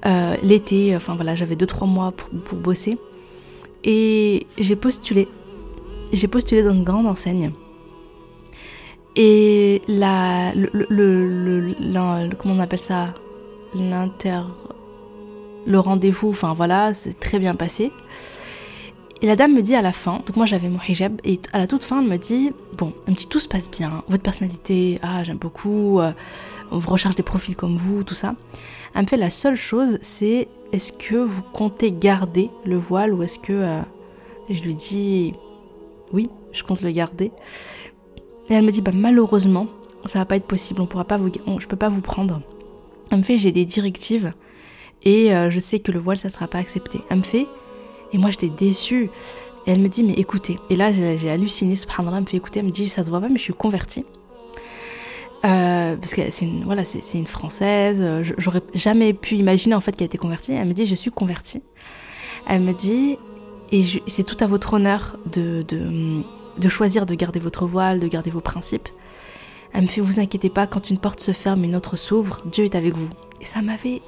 Euh, 0.06 0.36
l'été, 0.44 0.96
enfin 0.96 1.16
voilà, 1.16 1.36
j'avais 1.36 1.56
2-3 1.56 1.88
mois 1.88 2.12
pour 2.12 2.58
bosser. 2.58 2.98
Et 3.84 4.48
j'ai 4.58 4.75
postulé. 4.75 5.27
J'ai 6.12 6.28
postulé 6.28 6.64
dans 6.64 6.74
une 6.74 6.84
grande 6.84 7.08
enseigne. 7.08 7.52
Et 9.16 9.82
la, 9.88 10.54
le, 10.54 10.70
le, 10.90 12.36
comment 12.36 12.54
on 12.54 12.60
appelle 12.60 12.80
ça? 12.80 13.14
L'inter. 13.74 14.42
Le 15.66 15.80
rendez-vous, 15.80 16.30
enfin 16.30 16.54
voilà, 16.54 16.94
c'est 16.94 17.20
très 17.20 17.40
bien 17.40 17.56
passé. 17.56 17.92
Et 19.22 19.26
la 19.26 19.36
dame 19.36 19.54
me 19.54 19.62
dit 19.62 19.74
à 19.74 19.82
la 19.82 19.92
fin, 19.92 20.22
donc 20.26 20.36
moi 20.36 20.46
j'avais 20.46 20.70
mon 20.70 20.80
hijab, 20.88 21.20
et 21.24 21.40
à 21.52 21.58
la 21.58 21.66
toute 21.66 21.84
fin 21.84 22.02
elle 22.04 22.08
me 22.08 22.18
dit 22.18 22.54
Bon, 22.78 22.94
un 23.08 23.14
petit 23.14 23.28
tout 23.28 23.40
se 23.40 23.48
passe 23.48 23.70
bien, 23.70 24.04
votre 24.08 24.22
personnalité, 24.22 25.00
ah 25.02 25.24
j'aime 25.24 25.38
beaucoup, 25.38 26.00
euh, 26.00 26.12
on 26.70 26.78
recherche 26.78 27.16
des 27.16 27.24
profils 27.24 27.56
comme 27.56 27.76
vous, 27.76 28.04
tout 28.04 28.14
ça. 28.14 28.36
Elle 28.94 29.02
me 29.02 29.08
fait 29.08 29.18
la 29.18 29.32
seule 29.32 29.56
chose, 29.56 29.98
c'est 30.04 30.48
est-ce 30.72 30.92
que 30.92 31.16
vous 31.16 31.42
comptez 31.42 31.92
garder 31.92 32.52
le 32.64 32.78
voile 32.78 33.14
ou 33.14 33.24
est-ce 33.24 33.40
que. 33.40 33.54
Euh, 33.54 33.82
je 34.50 34.64
lui 34.64 34.76
dis 34.76 35.34
oui, 36.14 36.30
je 36.52 36.64
compte 36.64 36.82
le 36.82 36.92
garder. 36.92 37.32
Et 38.50 38.54
elle 38.54 38.64
me 38.64 38.72
dit 38.72 38.82
bah 38.82 38.92
malheureusement, 38.94 39.68
ça 40.06 40.20
va 40.20 40.26
pas 40.26 40.36
être 40.36 40.46
possible, 40.46 40.82
on 40.82 40.86
pourra 40.86 41.06
pas 41.06 41.18
vous, 41.18 41.30
je 41.60 41.68
peux 41.68 41.76
pas 41.76 41.90
vous 41.90 42.02
prendre. 42.02 42.42
Elle 43.12 43.20
me 43.20 43.24
fait 43.24 43.38
j'ai 43.38 43.52
des 43.52 43.66
directives 43.66 44.34
et 45.04 45.34
euh, 45.34 45.50
je 45.50 45.60
sais 45.60 45.80
que 45.80 45.92
le 45.92 46.00
voile 46.00 46.20
ça 46.20 46.30
sera 46.30 46.48
pas 46.48 46.60
accepté. 46.60 47.00
Elle 47.10 47.18
me 47.18 47.24
fait 47.24 47.48
et 48.14 48.18
moi 48.18 48.30
j'étais 48.32 48.50
déçue. 48.50 49.10
Et 49.66 49.72
elle 49.72 49.82
me 49.82 49.90
dit 49.90 50.04
mais 50.04 50.14
écoutez, 50.14 50.60
et 50.70 50.78
là 50.78 50.92
j'ai 50.92 51.30
halluciné, 51.30 51.76
subhanallah, 51.76 52.18
elle 52.18 52.24
me 52.24 52.28
fait 52.28 52.38
écouter, 52.38 52.60
elle 52.60 52.68
me 52.68 52.72
dit 52.72 52.88
ça 52.88 53.04
se 53.04 53.10
voit 53.10 53.20
pas 53.20 53.28
mais 53.28 53.38
je 53.38 53.44
suis 53.44 53.54
convertie. 53.54 54.06
Euh, 55.46 55.96
parce 55.98 56.14
que 56.14 56.30
c'est 56.30 56.46
une, 56.46 56.64
voilà, 56.64 56.84
c'est 56.84 57.18
une 57.18 57.28
française. 57.28 58.04
J'aurais 58.38 58.62
jamais 58.74 59.14
pu 59.14 59.36
imaginer 59.36 59.76
en 59.76 59.82
fait 59.82 59.96
qu'elle 59.96 60.08
était 60.08 60.18
convertie. 60.18 60.54
Elle 60.54 60.68
me 60.68 60.74
dit 60.74 60.86
je 60.86 60.96
suis 60.96 61.12
convertie. 61.12 61.62
Elle 62.48 62.62
me 62.62 62.72
dit 62.72 63.18
et 63.72 63.84
c'est 64.08 64.24
tout 64.24 64.38
à 64.40 64.48
votre 64.48 64.74
honneur 64.74 65.18
de, 65.32 65.62
de, 65.68 66.24
de, 66.58 66.70
choisir 66.70 67.06
de 67.06 67.16
garder 67.16 67.40
votre 67.40 67.66
voile, 67.66 68.00
de 68.00 68.08
garder 68.08 68.30
vos 68.30 68.42
principes. 68.42 68.90
Elle 69.74 69.84
me 69.84 69.88
fait 69.88 70.02
vous 70.02 70.20
inquiétez 70.20 70.50
pas 70.50 70.68
quand 70.68 70.90
une 70.90 70.98
porte 70.98 71.20
se 71.20 71.32
ferme 71.32 71.64
une 71.64 71.76
autre 71.76 71.98
s'ouvre. 71.98 72.42
Dieu 72.46 72.64
est 72.64 72.76
avec 72.76 72.96
vous. 72.96 73.10
Et 73.42 73.46
ça 73.46 73.62
m'avait 73.62 74.02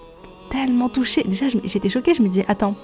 tellement 0.49 0.89
touchée. 0.89 1.23
Déjà 1.23 1.47
j'étais 1.49 1.89
choquée. 1.89 2.13
Je 2.13 2.21
me 2.21 2.27
disais 2.27 2.45
attends 2.47 2.75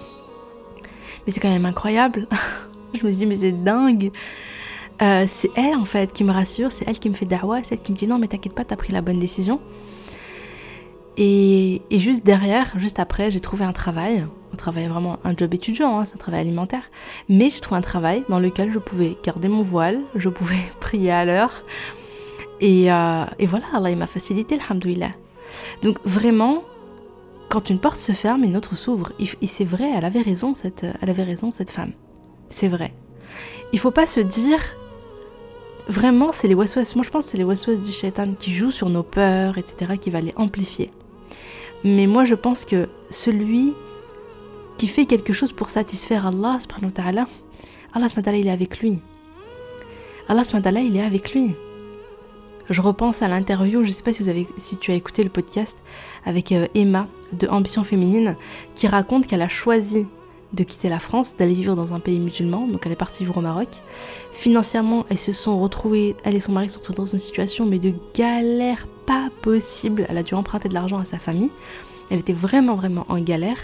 mais 1.26 1.34
c'est 1.34 1.40
quand 1.40 1.50
même 1.50 1.66
incroyable. 1.66 2.28
je 2.94 3.06
me 3.06 3.12
suis 3.12 3.26
mais 3.26 3.38
c'est 3.38 3.52
dingue. 3.52 4.12
Euh, 5.02 5.26
c'est 5.28 5.52
elle 5.56 5.76
en 5.76 5.86
fait 5.86 6.14
qui 6.14 6.24
me 6.24 6.32
rassure, 6.32 6.72
c'est 6.72 6.86
elle 6.88 7.00
qui 7.00 7.10
me 7.10 7.14
fait 7.14 7.26
dawa, 7.26 7.62
c'est 7.64 7.76
elle 7.76 7.82
qui 7.82 7.92
me 7.92 7.98
dit 7.98 8.08
non 8.08 8.18
mais 8.18 8.28
t'inquiète 8.28 8.54
pas, 8.54 8.64
t'as 8.64 8.78
pris 8.78 8.94
la 8.94 9.02
bonne 9.02 9.20
décision. 9.20 9.60
Et, 11.18 11.82
juste 11.92 12.26
derrière, 12.26 12.78
juste 12.78 13.00
après, 13.00 13.32
j'ai 13.32 13.40
trouvé 13.40 13.64
un 13.64 13.72
travail, 13.72 14.26
un 14.54 14.58
travail 14.58 14.88
vraiment 14.88 15.18
un 15.24 15.36
job 15.36 15.54
étudiant, 15.54 16.00
hein, 16.00 16.06
c'est 16.06 16.16
un 16.16 16.20
travail 16.20 16.42
alimentaire, 16.42 16.84
mais 17.30 17.50
j'ai 17.50 17.62
trouvé 17.62 17.78
un 17.78 17.82
travail 17.82 18.24
dans 18.28 18.40
lequel 18.40 18.72
je 18.72 18.80
pouvais 18.80 19.18
garder 19.24 19.48
mon 19.48 19.64
voile, 19.64 20.02
je 20.16 20.30
pouvais 20.30 20.60
prier 20.82 21.12
à 21.12 21.24
l'heure, 21.24 21.64
et, 22.60 22.92
euh, 22.92 23.26
et, 23.40 23.46
voilà, 23.46 23.66
Allah 23.74 23.92
il 23.92 23.98
m'a 23.98 24.08
facilité, 24.08 24.60
alhamdoulilah. 24.60 25.12
Donc 25.84 26.00
vraiment, 26.04 26.64
quand 27.50 27.70
une 27.70 27.80
porte 27.80 28.00
se 28.00 28.12
ferme, 28.12 28.44
une 28.44 28.58
autre 28.58 28.76
s'ouvre. 28.76 29.12
Et 29.20 29.48
c'est 29.48 29.66
vrai, 29.66 29.90
elle 29.96 30.06
avait 30.06 30.22
raison, 30.22 30.56
cette, 30.56 30.86
elle 31.02 31.10
avait 31.10 31.24
raison, 31.24 31.52
cette 31.52 31.70
femme. 31.70 31.94
C'est 32.50 32.68
vrai. 32.68 32.94
Il 33.74 33.80
faut 33.80 33.92
pas 33.92 34.06
se 34.06 34.20
dire, 34.20 34.60
vraiment, 35.88 36.32
c'est 36.32 36.48
les 36.48 36.56
waswas. 36.56 36.96
Moi, 36.96 37.04
je 37.06 37.10
pense 37.10 37.26
que 37.26 37.32
c'est 37.32 37.38
les 37.38 37.44
waswas 37.44 37.76
du 37.76 37.92
shaitan 37.92 38.34
qui 38.38 38.52
jouent 38.52 38.72
sur 38.72 38.90
nos 38.90 39.04
peurs, 39.04 39.58
etc., 39.58 39.98
qui 40.00 40.10
va 40.10 40.22
les 40.22 40.34
amplifier. 40.36 40.92
Mais 41.86 42.08
moi, 42.08 42.26
je 42.26 42.34
pense 42.34 42.66
que 42.66 42.90
celui 43.12 43.76
qui 44.78 44.88
fait 44.88 45.06
quelque 45.06 45.34
chose 45.34 45.52
pour 45.52 45.70
satisfaire 45.70 46.26
Allah, 46.26 46.58
subhanahu 46.60 46.88
wa 46.88 46.92
ta'ala, 46.92 47.28
Allah 47.94 48.08
subhanahu 48.08 48.40
il 48.40 48.48
est 48.48 48.52
avec 48.52 48.80
lui. 48.80 49.00
Allah 50.28 50.44
subhanahu 50.44 50.84
il 50.84 50.98
est 50.98 51.04
avec 51.04 51.34
lui. 51.34 51.54
Je 52.72 52.82
repense 52.82 53.22
à 53.22 53.28
l'interview, 53.28 53.84
je 53.84 53.90
ne 53.90 53.94
sais 53.94 54.02
pas 54.02 54.14
si, 54.14 54.24
vous 54.24 54.30
avez, 54.30 54.48
si 54.58 54.80
tu 54.80 54.92
as 54.92 54.96
écouté 54.96 55.24
le 55.24 55.30
podcast 55.30 55.84
avec 56.26 56.52
euh, 56.52 56.66
Emma 56.74 57.08
de 57.34 57.48
Ambition 57.48 57.84
Féminine, 57.84 58.36
qui 58.74 58.88
raconte 58.88 59.28
qu'elle 59.28 59.44
a 59.44 59.48
choisi 59.48 60.08
de 60.54 60.64
quitter 60.64 60.90
la 60.90 60.98
France, 60.98 61.36
d'aller 61.36 61.54
vivre 61.54 61.76
dans 61.76 61.94
un 61.94 62.00
pays 62.00 62.20
musulman, 62.20 62.68
donc 62.68 62.82
elle 62.88 62.94
est 62.94 62.96
partie 62.96 63.24
vivre 63.24 63.38
au 63.38 63.42
Maroc. 63.42 63.68
Financièrement, 64.32 65.06
elles 65.12 65.20
se 65.20 65.34
sont 65.34 65.60
retrouvées, 65.60 66.16
elle 66.24 66.34
et 66.34 66.40
son 66.40 66.54
mari 66.54 66.68
se 66.68 66.76
sont 66.76 66.80
retrouvés 66.80 66.98
dans 66.98 67.06
une 67.06 67.20
situation 67.20 67.68
mais 67.68 67.78
de 67.78 67.94
galère 68.16 68.88
pas 69.06 69.30
possible. 69.42 70.06
Elle 70.10 70.18
a 70.18 70.24
dû 70.24 70.34
emprunter 70.34 70.70
de 70.70 70.74
l'argent 70.74 71.00
à 71.00 71.06
sa 71.06 71.20
famille. 71.20 71.52
Elle 72.10 72.20
était 72.20 72.34
vraiment 72.34 72.76
vraiment 72.76 73.06
en 73.10 73.20
galère, 73.20 73.58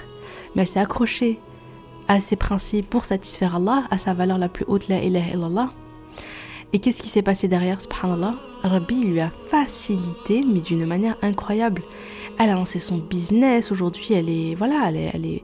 mais 0.55 0.63
elle 0.63 0.67
s'est 0.67 0.79
accrochée 0.79 1.39
à 2.07 2.19
ses 2.19 2.35
principes 2.35 2.89
pour 2.89 3.05
satisfaire 3.05 3.55
Allah, 3.55 3.83
à 3.91 3.97
sa 3.97 4.13
valeur 4.13 4.37
la 4.37 4.49
plus 4.49 4.65
haute, 4.67 4.87
la 4.87 5.03
ilaha 5.03 5.31
illallah. 5.31 5.71
Et 6.73 6.79
qu'est-ce 6.79 7.01
qui 7.01 7.09
s'est 7.09 7.21
passé 7.21 7.47
derrière, 7.47 7.81
subhanallah? 7.81 8.35
Rabbi 8.63 9.03
lui 9.03 9.19
a 9.19 9.29
facilité, 9.29 10.43
mais 10.45 10.59
d'une 10.59 10.85
manière 10.85 11.17
incroyable. 11.21 11.81
Elle 12.39 12.49
a 12.49 12.55
lancé 12.55 12.79
son 12.79 12.97
business, 12.97 13.71
aujourd'hui 13.71 14.13
elle 14.13 14.29
est, 14.29 14.55
voilà, 14.55 14.89
elle 14.89 15.25
est, 15.25 15.43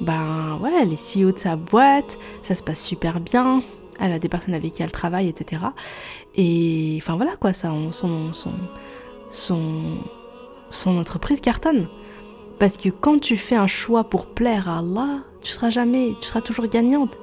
ben 0.00 0.58
ouais, 0.60 0.72
elle 0.80 0.92
est 0.92 0.96
CEO 0.96 1.32
de 1.32 1.38
sa 1.38 1.56
boîte, 1.56 2.18
ça 2.42 2.54
se 2.54 2.62
passe 2.62 2.82
super 2.82 3.20
bien, 3.20 3.62
elle 4.00 4.12
a 4.12 4.18
des 4.18 4.28
personnes 4.28 4.54
avec 4.54 4.72
qui 4.72 4.82
elle 4.82 4.92
travaille, 4.92 5.28
etc. 5.28 5.62
Et 6.34 6.98
enfin 7.00 7.16
voilà 7.16 7.36
quoi, 7.36 7.52
ça, 7.52 7.70
son, 7.90 8.32
son, 8.32 8.52
son, 9.34 9.98
entreprise 10.86 11.40
cartonne. 11.40 11.88
Parce 12.58 12.76
que 12.76 12.88
quand 12.88 13.18
tu 13.18 13.36
fais 13.36 13.56
un 13.56 13.66
choix 13.66 14.04
pour 14.04 14.26
plaire 14.26 14.68
à 14.68 14.78
Allah, 14.78 15.24
tu 15.42 15.52
seras 15.52 15.70
jamais, 15.70 16.12
tu 16.20 16.28
seras 16.28 16.40
toujours 16.40 16.66
gagnante. 16.66 17.18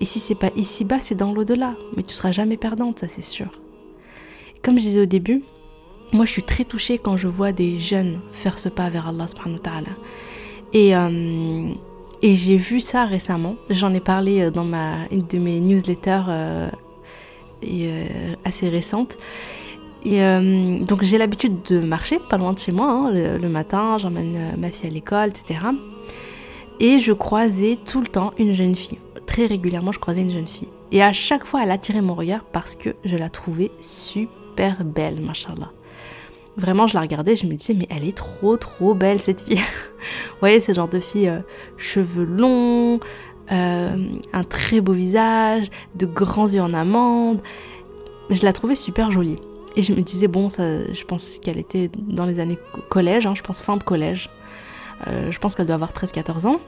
Et 0.00 0.04
si 0.04 0.18
c'est 0.18 0.34
pas 0.34 0.50
ici-bas, 0.56 0.98
c'est 1.00 1.14
dans 1.14 1.32
l'au-delà. 1.32 1.74
Mais 1.96 2.02
tu 2.02 2.12
seras 2.12 2.32
jamais 2.32 2.56
perdante, 2.56 2.98
ça 2.98 3.08
c'est 3.08 3.22
sûr. 3.22 3.60
Comme 4.62 4.76
je 4.76 4.82
disais 4.82 5.00
au 5.00 5.06
début, 5.06 5.44
moi 6.12 6.24
je 6.24 6.32
suis 6.32 6.42
très 6.42 6.64
touchée 6.64 6.98
quand 6.98 7.16
je 7.16 7.28
vois 7.28 7.52
des 7.52 7.78
jeunes 7.78 8.20
faire 8.32 8.58
ce 8.58 8.68
pas 8.68 8.88
vers 8.90 9.08
Allah 9.08 9.26
subhanahu 9.26 9.54
wa 9.54 9.60
ta'ala. 9.60 9.88
Et, 10.72 10.96
euh, 10.96 11.72
j'ai 12.22 12.56
vu 12.56 12.80
ça 12.80 13.04
récemment. 13.04 13.56
J'en 13.70 13.94
ai 13.94 14.00
parlé 14.00 14.42
euh, 14.42 14.50
dans 14.50 14.64
ma, 14.64 15.06
une 15.10 15.26
de 15.26 15.38
mes 15.38 15.60
newsletters 15.60 16.24
euh, 16.28 16.68
assez 18.44 18.68
récentes. 18.68 19.18
Et 20.04 20.20
donc 20.80 21.02
j'ai 21.02 21.16
l'habitude 21.16 21.62
de 21.68 21.78
marcher 21.78 22.18
pas 22.28 22.36
loin 22.36 22.52
de 22.52 22.58
chez 22.58 22.72
moi 22.72 22.90
hein, 22.90 23.12
le, 23.12 23.48
matin, 23.48 23.98
j'emmène 23.98 24.56
ma 24.58 24.70
fille 24.70 24.90
à 24.90 24.92
l'école, 24.92 25.28
etc. 25.28 25.60
Et 26.80 26.98
je 26.98 27.12
croisais 27.12 27.78
tout 27.84 28.00
le 28.00 28.08
temps 28.08 28.32
une 28.38 28.52
jeune 28.52 28.74
fille. 28.74 28.98
Très 29.26 29.46
régulièrement, 29.46 29.92
je 29.92 30.00
croisais 30.00 30.22
une 30.22 30.32
jeune 30.32 30.48
fille. 30.48 30.68
Et 30.90 31.02
à 31.02 31.12
chaque 31.12 31.46
fois, 31.46 31.62
elle 31.62 31.70
attirait 31.70 32.02
mon 32.02 32.14
regard 32.14 32.44
parce 32.44 32.74
que 32.74 32.90
je 33.04 33.16
la 33.16 33.30
trouvais 33.30 33.70
super 33.80 34.84
belle, 34.84 35.20
machallah. 35.20 35.70
Vraiment, 36.56 36.86
je 36.86 36.94
la 36.94 37.00
regardais, 37.00 37.34
je 37.34 37.46
me 37.46 37.54
disais, 37.54 37.72
mais 37.72 37.86
elle 37.88 38.06
est 38.06 38.16
trop, 38.16 38.56
trop 38.56 38.94
belle, 38.94 39.20
cette 39.20 39.42
fille. 39.42 39.56
Vous 39.56 40.40
voyez, 40.40 40.60
ce 40.60 40.74
genre 40.74 40.88
de 40.88 41.00
fille, 41.00 41.28
euh, 41.28 41.40
cheveux 41.78 42.24
longs, 42.24 43.00
euh, 43.50 44.12
un 44.32 44.44
très 44.44 44.80
beau 44.80 44.92
visage, 44.92 45.70
de 45.94 46.04
grands 46.04 46.48
yeux 46.48 46.60
en 46.60 46.74
amande. 46.74 47.40
Je 48.28 48.44
la 48.44 48.52
trouvais 48.52 48.74
super 48.74 49.10
jolie. 49.10 49.38
Et 49.76 49.82
je 49.82 49.92
me 49.92 50.02
disais, 50.02 50.28
bon, 50.28 50.48
je 50.48 51.04
pense 51.04 51.38
qu'elle 51.38 51.58
était 51.58 51.90
dans 51.96 52.26
les 52.26 52.40
années 52.40 52.58
collège, 52.90 53.26
hein, 53.26 53.34
je 53.34 53.42
pense 53.42 53.62
fin 53.62 53.76
de 53.76 53.82
collège. 53.82 54.30
Euh, 55.06 55.30
je 55.30 55.38
pense 55.38 55.54
qu'elle 55.54 55.66
doit 55.66 55.76
avoir 55.76 55.92
13-14 55.92 56.46
ans. 56.46 56.60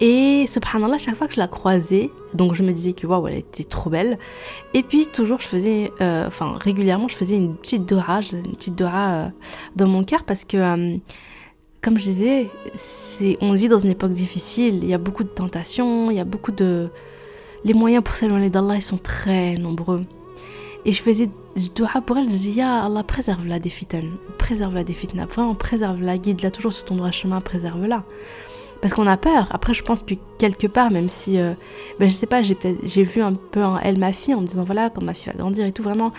Et 0.00 0.46
subhanallah, 0.46 0.98
chaque 0.98 1.16
fois 1.16 1.26
que 1.26 1.34
je 1.34 1.40
la 1.40 1.48
croisais, 1.48 2.10
donc 2.32 2.54
je 2.54 2.62
me 2.62 2.72
disais 2.72 2.94
que 2.94 3.06
waouh, 3.06 3.28
elle 3.28 3.38
était 3.38 3.64
trop 3.64 3.90
belle. 3.90 4.18
Et 4.72 4.82
puis 4.82 5.06
toujours, 5.06 5.40
je 5.40 5.46
faisais, 5.46 5.90
euh, 6.00 6.26
enfin 6.26 6.56
régulièrement, 6.58 7.08
je 7.08 7.14
faisais 7.14 7.36
une 7.36 7.54
petite 7.56 7.84
dora, 7.84 8.20
une 8.32 8.54
petite 8.54 8.74
dora 8.74 9.10
euh, 9.10 9.28
dans 9.76 9.86
mon 9.86 10.02
cœur 10.02 10.24
parce 10.24 10.44
que, 10.44 10.98
comme 11.82 11.98
je 11.98 12.04
disais, 12.04 12.50
on 13.42 13.52
vit 13.52 13.68
dans 13.68 13.78
une 13.78 13.90
époque 13.90 14.12
difficile. 14.12 14.80
Il 14.82 14.88
y 14.88 14.94
a 14.94 14.98
beaucoup 14.98 15.24
de 15.24 15.28
tentations, 15.28 16.10
il 16.10 16.16
y 16.16 16.20
a 16.20 16.24
beaucoup 16.24 16.52
de, 16.52 16.88
les 17.64 17.74
moyens 17.74 18.02
pour 18.02 18.14
s'éloigner 18.14 18.48
d'Allah, 18.48 18.76
ils 18.76 18.82
sont 18.82 18.98
très 18.98 19.56
nombreux. 19.56 20.04
Et 20.86 20.92
je 20.92 21.02
faisais 21.02 21.28
dua 21.74 22.00
pour 22.04 22.18
elle, 22.18 22.30
Ya 22.30 22.84
Allah, 22.84 23.02
préserve-la 23.02 23.58
des 23.58 23.68
fitanes, 23.68 24.12
préserve-la 24.38 24.84
des 24.84 24.92
fitnas, 24.92 25.26
vraiment 25.26 25.54
préserve-la, 25.54 26.18
guide-la 26.18 26.50
toujours 26.50 26.72
sur 26.72 26.84
ton 26.84 26.96
droit 26.96 27.10
chemin, 27.10 27.40
préserve-la 27.40 28.04
parce 28.80 28.94
qu'on 28.94 29.06
a 29.06 29.16
peur. 29.16 29.48
Après, 29.50 29.74
je 29.74 29.82
pense 29.82 30.02
que 30.02 30.14
quelque 30.38 30.66
part, 30.66 30.90
même 30.90 31.08
si, 31.08 31.38
euh, 31.38 31.52
ben, 31.98 32.08
je 32.08 32.14
sais 32.14 32.26
pas, 32.26 32.42
j'ai 32.42 32.54
peut-être, 32.54 32.78
j'ai 32.82 33.02
vu 33.02 33.22
un 33.22 33.34
peu 33.34 33.62
en 33.62 33.78
elle 33.78 33.98
ma 33.98 34.12
fille 34.12 34.34
en 34.34 34.40
me 34.40 34.46
disant 34.46 34.64
voilà, 34.64 34.90
quand 34.90 35.02
ma 35.02 35.14
fille 35.14 35.32
va 35.32 35.38
grandir 35.38 35.66
et 35.66 35.72
tout, 35.72 35.82
vraiment, 35.82 36.12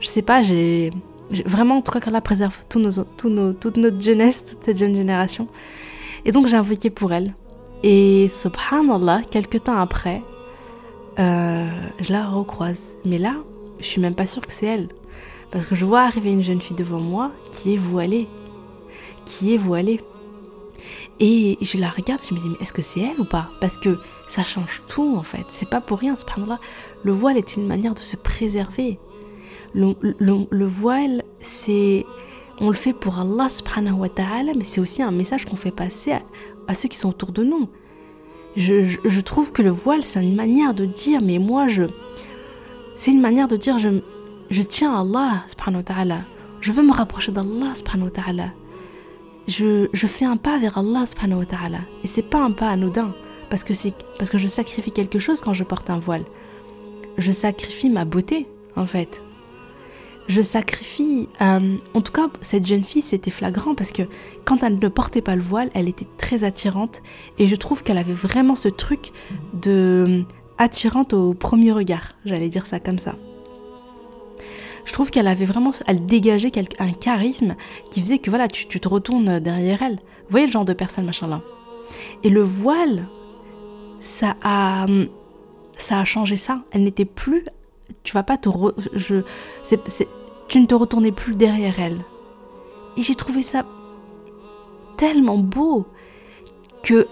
je 0.00 0.06
sais 0.06 0.22
pas, 0.22 0.42
j'ai, 0.42 0.92
vraiment, 1.46 1.78
en 1.78 1.82
tout 1.82 1.92
cas, 1.92 2.00
qu'Allah 2.00 2.20
préserve 2.20 2.64
tous 2.68 2.78
nos, 2.78 3.04
tous 3.16 3.28
nos, 3.28 3.52
toute 3.52 3.76
notre 3.76 4.00
jeunesse, 4.00 4.44
toute 4.44 4.64
cette 4.64 4.78
jeune 4.78 4.94
génération. 4.94 5.48
Et 6.24 6.32
donc, 6.32 6.46
j'ai 6.46 6.56
invoqué 6.56 6.90
pour 6.90 7.12
elle. 7.12 7.34
Et 7.82 8.28
subhanallah, 8.28 9.22
quelques 9.30 9.64
temps 9.64 9.76
après, 9.76 10.22
euh, 11.18 11.68
je 12.00 12.12
la 12.12 12.26
recroise. 12.26 12.96
Mais 13.04 13.18
là, 13.18 13.34
je 13.84 13.90
suis 13.90 14.00
même 14.00 14.14
pas 14.14 14.26
sûre 14.26 14.42
que 14.42 14.52
c'est 14.52 14.66
elle. 14.66 14.88
Parce 15.50 15.66
que 15.66 15.74
je 15.74 15.84
vois 15.84 16.02
arriver 16.02 16.32
une 16.32 16.42
jeune 16.42 16.60
fille 16.60 16.76
devant 16.76 17.00
moi 17.00 17.30
qui 17.52 17.74
est 17.74 17.78
voilée. 17.78 18.26
Qui 19.24 19.54
est 19.54 19.58
voilée. 19.58 20.00
Et 21.20 21.58
je 21.60 21.78
la 21.78 21.88
regarde, 21.88 22.20
je 22.28 22.34
me 22.34 22.40
dis, 22.40 22.48
mais 22.48 22.56
est-ce 22.60 22.72
que 22.72 22.82
c'est 22.82 23.00
elle 23.00 23.20
ou 23.20 23.24
pas? 23.24 23.50
Parce 23.60 23.76
que 23.76 23.98
ça 24.26 24.42
change 24.42 24.82
tout 24.88 25.16
en 25.16 25.22
fait. 25.22 25.44
C'est 25.48 25.68
pas 25.68 25.80
pour 25.80 25.98
rien, 25.98 26.14
là 26.46 26.58
Le 27.04 27.12
voile 27.12 27.36
est 27.36 27.56
une 27.56 27.66
manière 27.66 27.94
de 27.94 28.00
se 28.00 28.16
préserver. 28.16 28.98
Le, 29.74 30.64
voile, 30.64 31.22
c'est. 31.38 32.04
On 32.60 32.68
le 32.68 32.74
fait 32.74 32.92
pour 32.92 33.18
Allah 33.18 33.48
subhanahu 33.48 33.94
wa 33.94 34.08
ta'ala, 34.08 34.52
mais 34.56 34.64
c'est 34.64 34.80
aussi 34.80 35.02
un 35.02 35.10
message 35.10 35.44
qu'on 35.44 35.56
fait 35.56 35.72
passer 35.72 36.14
à, 36.68 36.74
ceux 36.74 36.88
qui 36.88 36.96
sont 36.96 37.08
autour 37.08 37.32
de 37.32 37.42
nous. 37.42 37.68
Je, 38.56 38.84
je, 38.84 39.20
trouve 39.20 39.50
que 39.50 39.62
le 39.62 39.70
voile, 39.70 40.04
c'est 40.04 40.22
une 40.22 40.36
manière 40.36 40.74
de 40.74 40.84
dire, 40.84 41.20
mais 41.22 41.38
moi, 41.38 41.66
je. 41.66 41.84
C'est 42.96 43.10
une 43.10 43.20
manière 43.20 43.48
de 43.48 43.56
dire, 43.56 43.78
je, 43.78 44.00
je 44.50 44.62
tiens 44.62 44.94
à 44.94 45.00
Allah 45.00 45.42
subhanahu. 45.46 45.84
Je 46.60 46.72
veux 46.72 46.82
me 46.82 46.92
rapprocher 46.92 47.32
d'Allah 47.32 47.74
subhanahu 47.74 48.10
ta'ala 48.10 48.52
je, 49.46 50.06
fais 50.06 50.24
un 50.24 50.36
pas 50.36 50.58
vers 50.58 50.78
Allah 50.78 51.06
subhanahu 51.06 51.40
wa 51.40 51.46
ta'ala. 51.46 51.80
Et 52.02 52.06
c'est 52.06 52.22
pas 52.22 52.42
un 52.42 52.50
pas 52.50 52.70
anodin, 52.70 53.14
parce 53.50 53.64
que, 53.64 53.72
parce 54.18 54.30
que 54.30 54.38
je 54.38 54.48
sacrifie 54.48 54.92
quelque 54.92 55.18
chose 55.18 55.40
quand 55.40 55.52
je 55.52 55.64
porte 55.64 55.90
un 55.90 55.98
voile. 55.98 56.24
Je 57.18 57.32
sacrifie 57.32 57.90
ma 57.90 58.04
beauté, 58.04 58.48
en 58.76 58.86
fait. 58.86 59.22
Je 60.26 60.40
sacrifie... 60.40 61.28
Euh, 61.42 61.76
en 61.92 62.00
tout 62.00 62.12
cas, 62.12 62.28
cette 62.40 62.66
jeune 62.66 62.82
fille, 62.82 63.02
c'était 63.02 63.30
flagrant, 63.30 63.74
parce 63.74 63.92
que 63.92 64.02
quand 64.44 64.62
elle 64.62 64.78
ne 64.78 64.88
portait 64.88 65.20
pas 65.20 65.36
le 65.36 65.42
voile, 65.42 65.70
elle 65.74 65.88
était 65.88 66.08
très 66.16 66.44
attirante. 66.44 67.02
Et 67.38 67.46
je 67.46 67.56
trouve 67.56 67.82
qu'elle 67.82 67.98
avait 67.98 68.14
vraiment 68.14 68.56
ce 68.56 68.68
truc 68.68 69.12
de 69.52 70.24
attirante 70.58 71.12
au 71.12 71.34
premier 71.34 71.72
regard. 71.72 72.12
J'allais 72.24 72.48
dire 72.48 72.66
ça 72.66 72.80
comme 72.80 72.98
ça. 72.98 73.14
je 74.84 74.92
trouve 74.92 75.10
qu'elle 75.10 75.26
avait 75.26 75.44
vraiment, 75.44 75.70
elle 75.86 76.04
dégageait 76.06 76.52
un 76.78 76.92
charisme 76.92 77.56
qui 77.90 78.00
faisait 78.00 78.18
que 78.18 78.30
voilà, 78.30 78.48
tu, 78.48 78.66
te 78.66 78.88
retournes 78.88 79.40
derrière 79.40 79.82
elle. 79.82 79.96
Vous 79.96 80.30
voyez 80.30 80.46
le 80.46 80.52
genre 80.52 80.64
de 80.64 80.72
personne, 80.72 81.06
machin 81.06 81.42
Et 82.22 82.30
le 82.30 82.42
voile, 82.42 83.06
ça 84.00 84.36
a, 84.42 84.86
ça 85.76 86.00
a 86.00 86.04
changé 86.04 86.36
ça. 86.36 86.62
Elle 86.70 86.84
n'était 86.84 87.04
plus, 87.04 87.44
tu 88.02 88.12
vas 88.12 88.22
pas 88.22 88.36
te, 88.36 88.48
je, 88.94 89.22
tu 90.48 90.60
ne 90.60 90.66
te 90.66 90.74
retournais 90.74 91.12
plus 91.12 91.34
derrière 91.34 91.80
elle. 91.80 92.04
Et 92.96 93.02
j'ai 93.02 93.14
trouvé 93.14 93.42
ça 93.42 93.64
tellement 94.96 95.38
beau 95.38 95.86
que, 96.82 97.06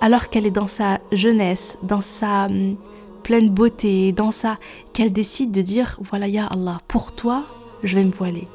alors 0.00 0.28
qu'elle 0.28 0.46
est 0.46 0.50
dans 0.50 0.66
sa 0.66 1.00
jeunesse, 1.12 1.78
dans 1.82 2.00
sa 2.00 2.46
hum, 2.46 2.76
pleine 3.22 3.50
beauté, 3.50 4.12
dans 4.12 4.30
sa, 4.30 4.58
qu'elle 4.92 5.12
décide 5.12 5.50
de 5.52 5.62
dire, 5.62 5.98
voilà, 6.02 6.28
Ya 6.28 6.46
Allah, 6.46 6.78
pour 6.88 7.12
toi, 7.12 7.46
je 7.82 7.94
vais 7.94 8.04
me 8.04 8.12
voiler. 8.12 8.48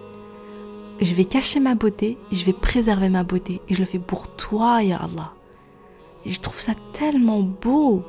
Je 1.01 1.13
vais 1.13 1.25
cacher 1.25 1.59
ma 1.59 1.75
beauté, 1.75 2.17
je 2.31 2.45
vais 2.45 2.53
préserver 2.53 3.09
ma 3.09 3.23
beauté, 3.23 3.61
et 3.69 3.73
je 3.73 3.79
le 3.79 3.85
fais 3.85 3.99
pour 3.99 4.29
toi, 4.35 4.81
Ya 4.83 4.97
Allah. 4.97 5.33
Et 6.25 6.31
je 6.31 6.39
trouve 6.39 6.59
ça 6.59 6.73
tellement 6.93 7.41
beau, 7.41 8.03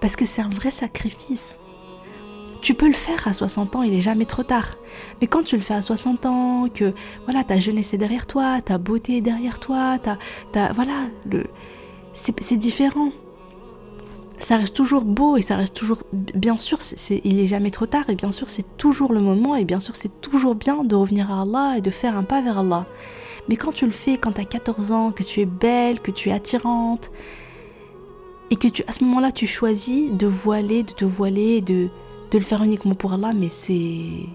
parce 0.00 0.16
que 0.16 0.24
c'est 0.24 0.42
un 0.42 0.48
vrai 0.48 0.70
sacrifice. 0.70 1.58
Tu 2.62 2.74
peux 2.74 2.88
le 2.88 2.94
faire 2.94 3.28
à 3.28 3.32
60 3.32 3.76
ans, 3.76 3.82
il 3.82 3.94
est 3.94 4.00
jamais 4.00 4.24
trop 4.24 4.42
tard. 4.42 4.74
Mais 5.20 5.28
quand 5.28 5.44
tu 5.44 5.56
le 5.56 5.62
fais 5.62 5.74
à 5.74 5.82
60 5.82 6.26
ans, 6.26 6.68
que 6.72 6.94
voilà, 7.26 7.44
ta 7.44 7.60
jeunesse 7.60 7.94
est 7.94 7.98
derrière 7.98 8.26
toi, 8.26 8.60
ta 8.60 8.78
beauté 8.78 9.18
est 9.18 9.20
derrière 9.20 9.60
toi, 9.60 9.98
ta, 10.00 10.18
ta 10.50 10.72
voilà, 10.72 11.04
le, 11.30 11.44
c'est 12.16 12.56
différent. 12.56 13.10
Ça 14.38 14.58
reste 14.58 14.76
toujours 14.76 15.02
beau 15.02 15.36
et 15.36 15.42
ça 15.42 15.56
reste 15.56 15.74
toujours, 15.74 16.02
bien 16.12 16.58
sûr, 16.58 16.82
c'est, 16.82 17.22
il 17.24 17.40
est 17.40 17.46
jamais 17.46 17.70
trop 17.70 17.86
tard 17.86 18.04
et 18.08 18.14
bien 18.14 18.30
sûr 18.32 18.50
c'est 18.50 18.76
toujours 18.76 19.14
le 19.14 19.20
moment 19.20 19.56
et 19.56 19.64
bien 19.64 19.80
sûr 19.80 19.96
c'est 19.96 20.20
toujours 20.20 20.54
bien 20.54 20.84
de 20.84 20.94
revenir 20.94 21.32
à 21.32 21.42
Allah 21.42 21.74
et 21.78 21.80
de 21.80 21.90
faire 21.90 22.16
un 22.16 22.22
pas 22.22 22.42
vers 22.42 22.58
Allah. 22.58 22.86
Mais 23.48 23.56
quand 23.56 23.72
tu 23.72 23.86
le 23.86 23.92
fais 23.92 24.18
quand 24.18 24.32
tu 24.32 24.40
as 24.40 24.44
14 24.44 24.92
ans, 24.92 25.10
que 25.10 25.22
tu 25.22 25.40
es 25.40 25.46
belle, 25.46 26.00
que 26.00 26.10
tu 26.10 26.28
es 26.28 26.32
attirante, 26.32 27.10
et 28.50 28.56
que 28.56 28.68
tu, 28.68 28.84
à 28.86 28.92
ce 28.92 29.04
moment-là 29.04 29.32
tu 29.32 29.46
choisis 29.46 30.12
de 30.12 30.26
voiler, 30.26 30.82
de 30.82 30.92
te 30.92 31.04
voiler, 31.06 31.62
de, 31.62 31.88
de 32.30 32.38
le 32.38 32.44
faire 32.44 32.62
uniquement 32.62 32.94
pour 32.94 33.14
Allah, 33.14 33.32
mais 33.34 33.48
c'est. 33.48 34.26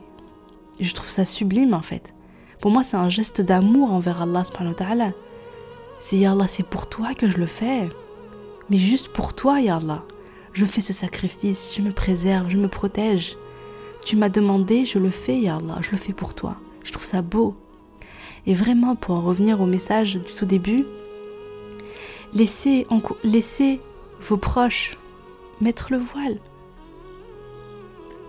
Je 0.79 0.93
trouve 0.95 1.09
ça 1.09 1.25
sublime 1.25 1.75
en 1.75 1.83
fait. 1.83 2.15
Pour 2.59 2.69
moi, 2.69 2.83
c'est 2.83 2.97
un 2.97 3.09
geste 3.09 3.41
d'amour 3.41 3.91
envers 3.91 4.21
Allah 4.21 4.43
subhanahu 4.43 4.73
wa 4.73 4.77
ta'ala. 4.77 5.11
C'est 6.03 6.25
Allah, 6.25 6.47
c'est 6.47 6.65
pour 6.65 6.89
toi 6.89 7.13
que 7.13 7.29
je 7.29 7.37
le 7.37 7.45
fais. 7.45 7.87
Mais 8.71 8.77
juste 8.77 9.09
pour 9.09 9.35
toi, 9.35 9.61
Ya 9.61 9.75
Allah. 9.75 10.03
Je 10.51 10.65
fais 10.65 10.81
ce 10.81 10.93
sacrifice, 10.93 11.71
je 11.77 11.81
me 11.83 11.91
préserve, 11.91 12.49
je 12.49 12.57
me 12.57 12.67
protège. 12.67 13.37
Tu 14.03 14.15
m'as 14.15 14.29
demandé, 14.29 14.83
je 14.85 14.97
le 14.97 15.11
fais, 15.11 15.37
Ya 15.37 15.57
Allah, 15.57 15.77
je 15.81 15.91
le 15.91 15.97
fais 15.97 16.11
pour 16.11 16.33
toi. 16.33 16.55
Je 16.83 16.91
trouve 16.91 17.05
ça 17.05 17.21
beau. 17.21 17.55
Et 18.47 18.55
vraiment, 18.55 18.95
pour 18.95 19.15
en 19.15 19.21
revenir 19.21 19.61
au 19.61 19.67
message 19.67 20.15
du 20.15 20.33
tout 20.33 20.47
début, 20.47 20.85
laissez, 22.33 22.87
laissez 23.23 23.79
vos 24.21 24.37
proches 24.37 24.97
mettre 25.61 25.91
le 25.91 25.99
voile. 25.99 26.39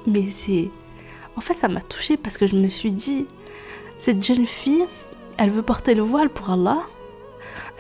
Mais 0.06 0.24
c'est... 0.24 0.68
En 1.36 1.40
fait, 1.40 1.54
ça 1.54 1.68
m'a 1.68 1.80
touchée 1.80 2.18
parce 2.18 2.36
que 2.36 2.46
je 2.46 2.54
me 2.54 2.68
suis 2.68 2.92
dit, 2.92 3.26
cette 3.96 4.22
jeune 4.22 4.44
fille, 4.44 4.84
elle 5.38 5.48
veut 5.48 5.62
porter 5.62 5.94
le 5.94 6.02
voile 6.02 6.28
pour 6.28 6.50
Allah. 6.50 6.82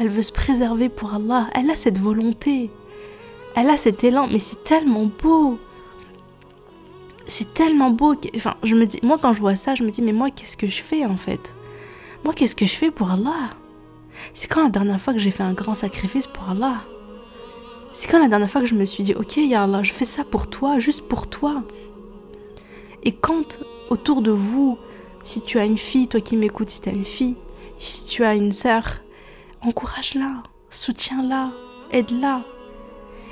Elle 0.02 0.08
veut 0.08 0.22
se 0.22 0.32
préserver 0.32 0.88
pour 0.88 1.14
Allah. 1.14 1.46
Elle 1.54 1.70
a 1.70 1.76
cette 1.76 1.96
volonté. 1.96 2.72
Elle 3.54 3.70
a 3.70 3.76
cet 3.76 4.02
élan. 4.02 4.26
Mais 4.26 4.40
c'est 4.40 4.64
tellement 4.64 5.08
beau. 5.22 5.60
C'est 7.28 7.54
tellement 7.54 7.90
beau. 7.90 8.16
Enfin, 8.34 8.56
je 8.64 8.74
me 8.74 8.84
dis, 8.84 8.98
moi, 9.04 9.16
quand 9.22 9.32
je 9.32 9.38
vois 9.38 9.54
ça, 9.54 9.76
je 9.76 9.84
me 9.84 9.90
dis, 9.90 10.02
mais 10.02 10.12
moi, 10.12 10.30
qu'est-ce 10.30 10.56
que 10.56 10.66
je 10.66 10.82
fais 10.82 11.06
en 11.06 11.16
fait? 11.16 11.54
Moi, 12.24 12.34
qu'est-ce 12.34 12.56
que 12.56 12.66
je 12.66 12.74
fais 12.74 12.90
pour 12.90 13.12
Allah? 13.12 13.50
C'est 14.34 14.48
quand 14.48 14.64
la 14.64 14.70
dernière 14.70 15.00
fois 15.00 15.12
que 15.12 15.20
j'ai 15.20 15.30
fait 15.30 15.44
un 15.44 15.52
grand 15.52 15.74
sacrifice 15.74 16.26
pour 16.26 16.50
Allah? 16.50 16.82
C'est 17.92 18.10
quand 18.10 18.20
la 18.20 18.26
dernière 18.26 18.50
fois 18.50 18.60
que 18.60 18.66
je 18.66 18.74
me 18.74 18.84
suis 18.84 19.04
dit, 19.04 19.14
ok, 19.14 19.36
Ya 19.36 19.62
Allah, 19.62 19.84
je 19.84 19.92
fais 19.92 20.04
ça 20.04 20.24
pour 20.24 20.48
toi, 20.48 20.80
juste 20.80 21.02
pour 21.02 21.28
toi. 21.28 21.62
Et 23.04 23.12
quand 23.12 23.60
autour 23.88 24.20
de 24.20 24.32
vous, 24.32 24.78
si 25.22 25.42
tu 25.42 25.60
as 25.60 25.64
une 25.64 25.78
fille, 25.78 26.08
toi 26.08 26.20
qui 26.20 26.36
m'écoutes, 26.36 26.70
si 26.70 26.80
tu 26.80 26.88
as 26.88 26.92
une 26.92 27.04
fille, 27.04 27.36
si 27.78 28.04
tu 28.08 28.24
as 28.24 28.34
une 28.34 28.50
sœur, 28.50 28.98
encourage-la, 29.64 30.42
soutiens-la, 30.68 31.52
aide-la. 31.90 32.42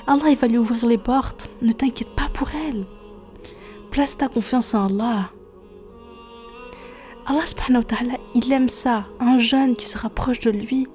Allah, 0.06 0.30
il 0.30 0.36
va 0.36 0.48
lui 0.48 0.58
ouvrir 0.58 0.86
les 0.86 0.98
portes. 0.98 1.50
Ne 1.62 1.72
t'inquiète 1.72 2.14
pas 2.16 2.28
pour 2.32 2.48
elle. 2.54 2.86
Place 3.90 4.16
ta 4.16 4.28
confiance 4.28 4.74
en 4.74 4.86
Allah. 4.86 5.30
Allah 7.26 7.46
subhanahu 7.46 7.84
wa 7.90 8.16
il 8.34 8.52
aime 8.52 8.68
ça. 8.68 9.06
Un 9.20 9.38
jeune 9.38 9.76
qui 9.76 9.86
se 9.86 9.98
rapproche 9.98 10.40
de 10.40 10.50
lui. 10.50 10.88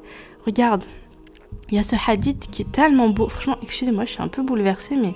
Regarde, 0.46 0.86
il 1.70 1.76
y 1.76 1.80
a 1.80 1.84
ce 1.84 1.96
hadith 2.08 2.50
qui 2.52 2.64
est 2.64 2.72
tellement 2.72 3.10
beau. 3.10 3.30
Franchement, 3.30 3.58
excusez-moi, 3.62 4.06
je 4.06 4.12
suis 4.12 4.22
un 4.22 4.28
peu 4.28 4.42
bouleversée, 4.42 4.98
mais, 4.98 5.16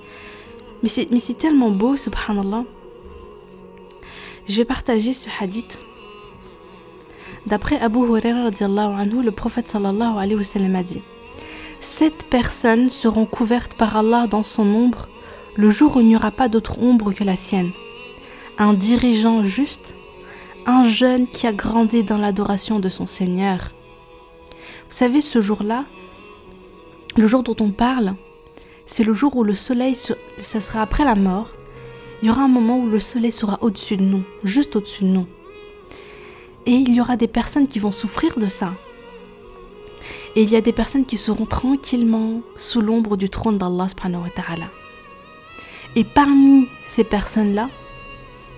mais 0.83 1.19
c'est 1.19 1.37
tellement 1.37 1.71
beau, 1.71 1.97
subhanallah. 1.97 2.63
Je 4.47 4.55
vais 4.57 4.65
partager 4.65 5.13
ce 5.13 5.29
hadith. 5.39 5.79
D'après 7.45 7.79
Abu 7.79 7.99
Huraira, 7.99 8.49
le 8.49 9.29
prophète 9.29 9.67
sallallahu 9.67 10.17
alayhi 10.17 10.35
wa 10.35 10.43
sallam 10.43 10.75
a 10.75 10.83
dit 10.83 11.01
Sept 11.79 12.25
personnes 12.29 12.89
seront 12.89 13.25
couvertes 13.25 13.73
par 13.75 13.95
Allah 13.95 14.27
dans 14.27 14.43
son 14.43 14.67
ombre 14.67 15.07
le 15.55 15.69
jour 15.69 15.95
où 15.95 15.99
il 16.01 16.07
n'y 16.07 16.15
aura 16.15 16.31
pas 16.31 16.49
d'autre 16.49 16.79
ombre 16.81 17.13
que 17.13 17.23
la 17.23 17.35
sienne. 17.35 17.71
Un 18.57 18.73
dirigeant 18.73 19.43
juste, 19.43 19.95
un 20.65 20.83
jeune 20.83 21.27
qui 21.27 21.47
a 21.47 21.53
grandi 21.53 22.03
dans 22.03 22.17
l'adoration 22.17 22.79
de 22.79 22.89
son 22.89 23.05
Seigneur. 23.05 23.59
Vous 24.89 24.95
savez, 24.95 25.21
ce 25.21 25.39
jour-là, 25.41 25.85
le 27.17 27.27
jour 27.27 27.43
dont 27.43 27.55
on 27.59 27.71
parle, 27.71 28.15
c'est 28.85 29.03
le 29.03 29.13
jour 29.13 29.35
où 29.35 29.43
le 29.43 29.55
soleil, 29.55 29.95
ça 29.95 30.61
sera 30.61 30.81
après 30.81 31.05
la 31.05 31.15
mort, 31.15 31.51
il 32.21 32.27
y 32.27 32.31
aura 32.31 32.43
un 32.43 32.49
moment 32.49 32.77
où 32.77 32.87
le 32.87 32.99
soleil 32.99 33.31
sera 33.31 33.57
au-dessus 33.61 33.97
de 33.97 34.03
nous, 34.03 34.23
juste 34.43 34.75
au-dessus 34.75 35.03
de 35.03 35.09
nous. 35.09 35.27
Et 36.69 36.73
il 36.73 36.93
y 36.93 37.01
aura 37.01 37.17
des 37.17 37.27
personnes 37.27 37.67
qui 37.67 37.79
vont 37.79 37.91
souffrir 37.91 38.37
de 38.37 38.45
ça. 38.45 38.75
Et 40.35 40.43
il 40.43 40.51
y 40.51 40.55
a 40.55 40.61
des 40.61 40.71
personnes 40.71 41.03
qui 41.03 41.17
seront 41.17 41.47
tranquillement 41.47 42.41
sous 42.55 42.79
l'ombre 42.79 43.17
du 43.17 43.27
trône 43.27 43.57
d'Allah. 43.57 43.87
Et 45.95 46.03
parmi 46.03 46.67
ces 46.83 47.03
personnes-là, 47.03 47.71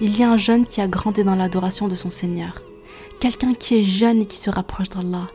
il 0.01 0.19
y 0.19 0.23
a 0.23 0.29
un 0.29 0.35
jeune 0.35 0.67
qui 0.67 0.81
a 0.81 0.89
grandi 0.89 1.23
dans 1.23 1.35
l'adoration 1.35 1.87
de 1.87 1.95
son 1.95 2.09
Seigneur. 2.09 2.61
Quelqu'un 3.21 3.53
qui 3.53 3.79
est 3.79 3.83
jeune 3.83 4.23
et 4.23 4.25
qui 4.25 4.39
se 4.39 4.49
rapproche 4.49 4.89
d'Allah. 4.89 5.27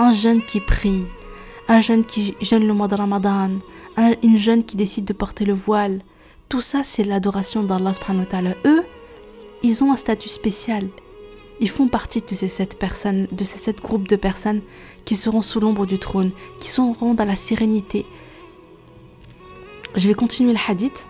Un 0.00 0.12
jeune 0.12 0.44
qui 0.44 0.58
prie. 0.58 1.04
Un 1.68 1.80
jeune 1.80 2.04
qui 2.04 2.34
jeûne 2.40 2.66
le 2.66 2.74
mois 2.74 2.88
de 2.88 2.96
Ramadan. 2.96 3.50
une 4.24 4.36
jeune 4.36 4.64
qui 4.64 4.74
décide 4.74 5.04
de 5.04 5.12
porter 5.12 5.44
le 5.44 5.52
voile. 5.52 6.02
Tout 6.48 6.60
ça, 6.60 6.82
c'est 6.82 7.04
l'adoration 7.04 7.62
d'Allah. 7.62 7.92
Eux, 8.66 8.84
ils 9.62 9.84
ont 9.84 9.92
un 9.92 9.96
statut 9.96 10.28
spécial. 10.28 10.88
Ils 11.60 11.70
font 11.70 11.88
partie 11.88 12.20
de 12.20 12.34
ces 12.34 12.48
sept 12.48 12.78
personnes, 12.78 13.28
de 13.30 13.44
ces 13.44 13.58
sept 13.58 13.80
groupes 13.80 14.08
de 14.08 14.16
personnes 14.16 14.60
qui 15.04 15.14
seront 15.14 15.42
sous 15.42 15.60
l'ombre 15.60 15.86
du 15.86 15.98
trône, 15.98 16.32
qui 16.60 16.68
seront 16.68 17.14
dans 17.14 17.24
la 17.24 17.36
sérénité. 17.36 18.04
Je 19.96 20.08
vais 20.08 20.14
continuer 20.14 20.52
le 20.52 20.58
hadith. 20.68 21.06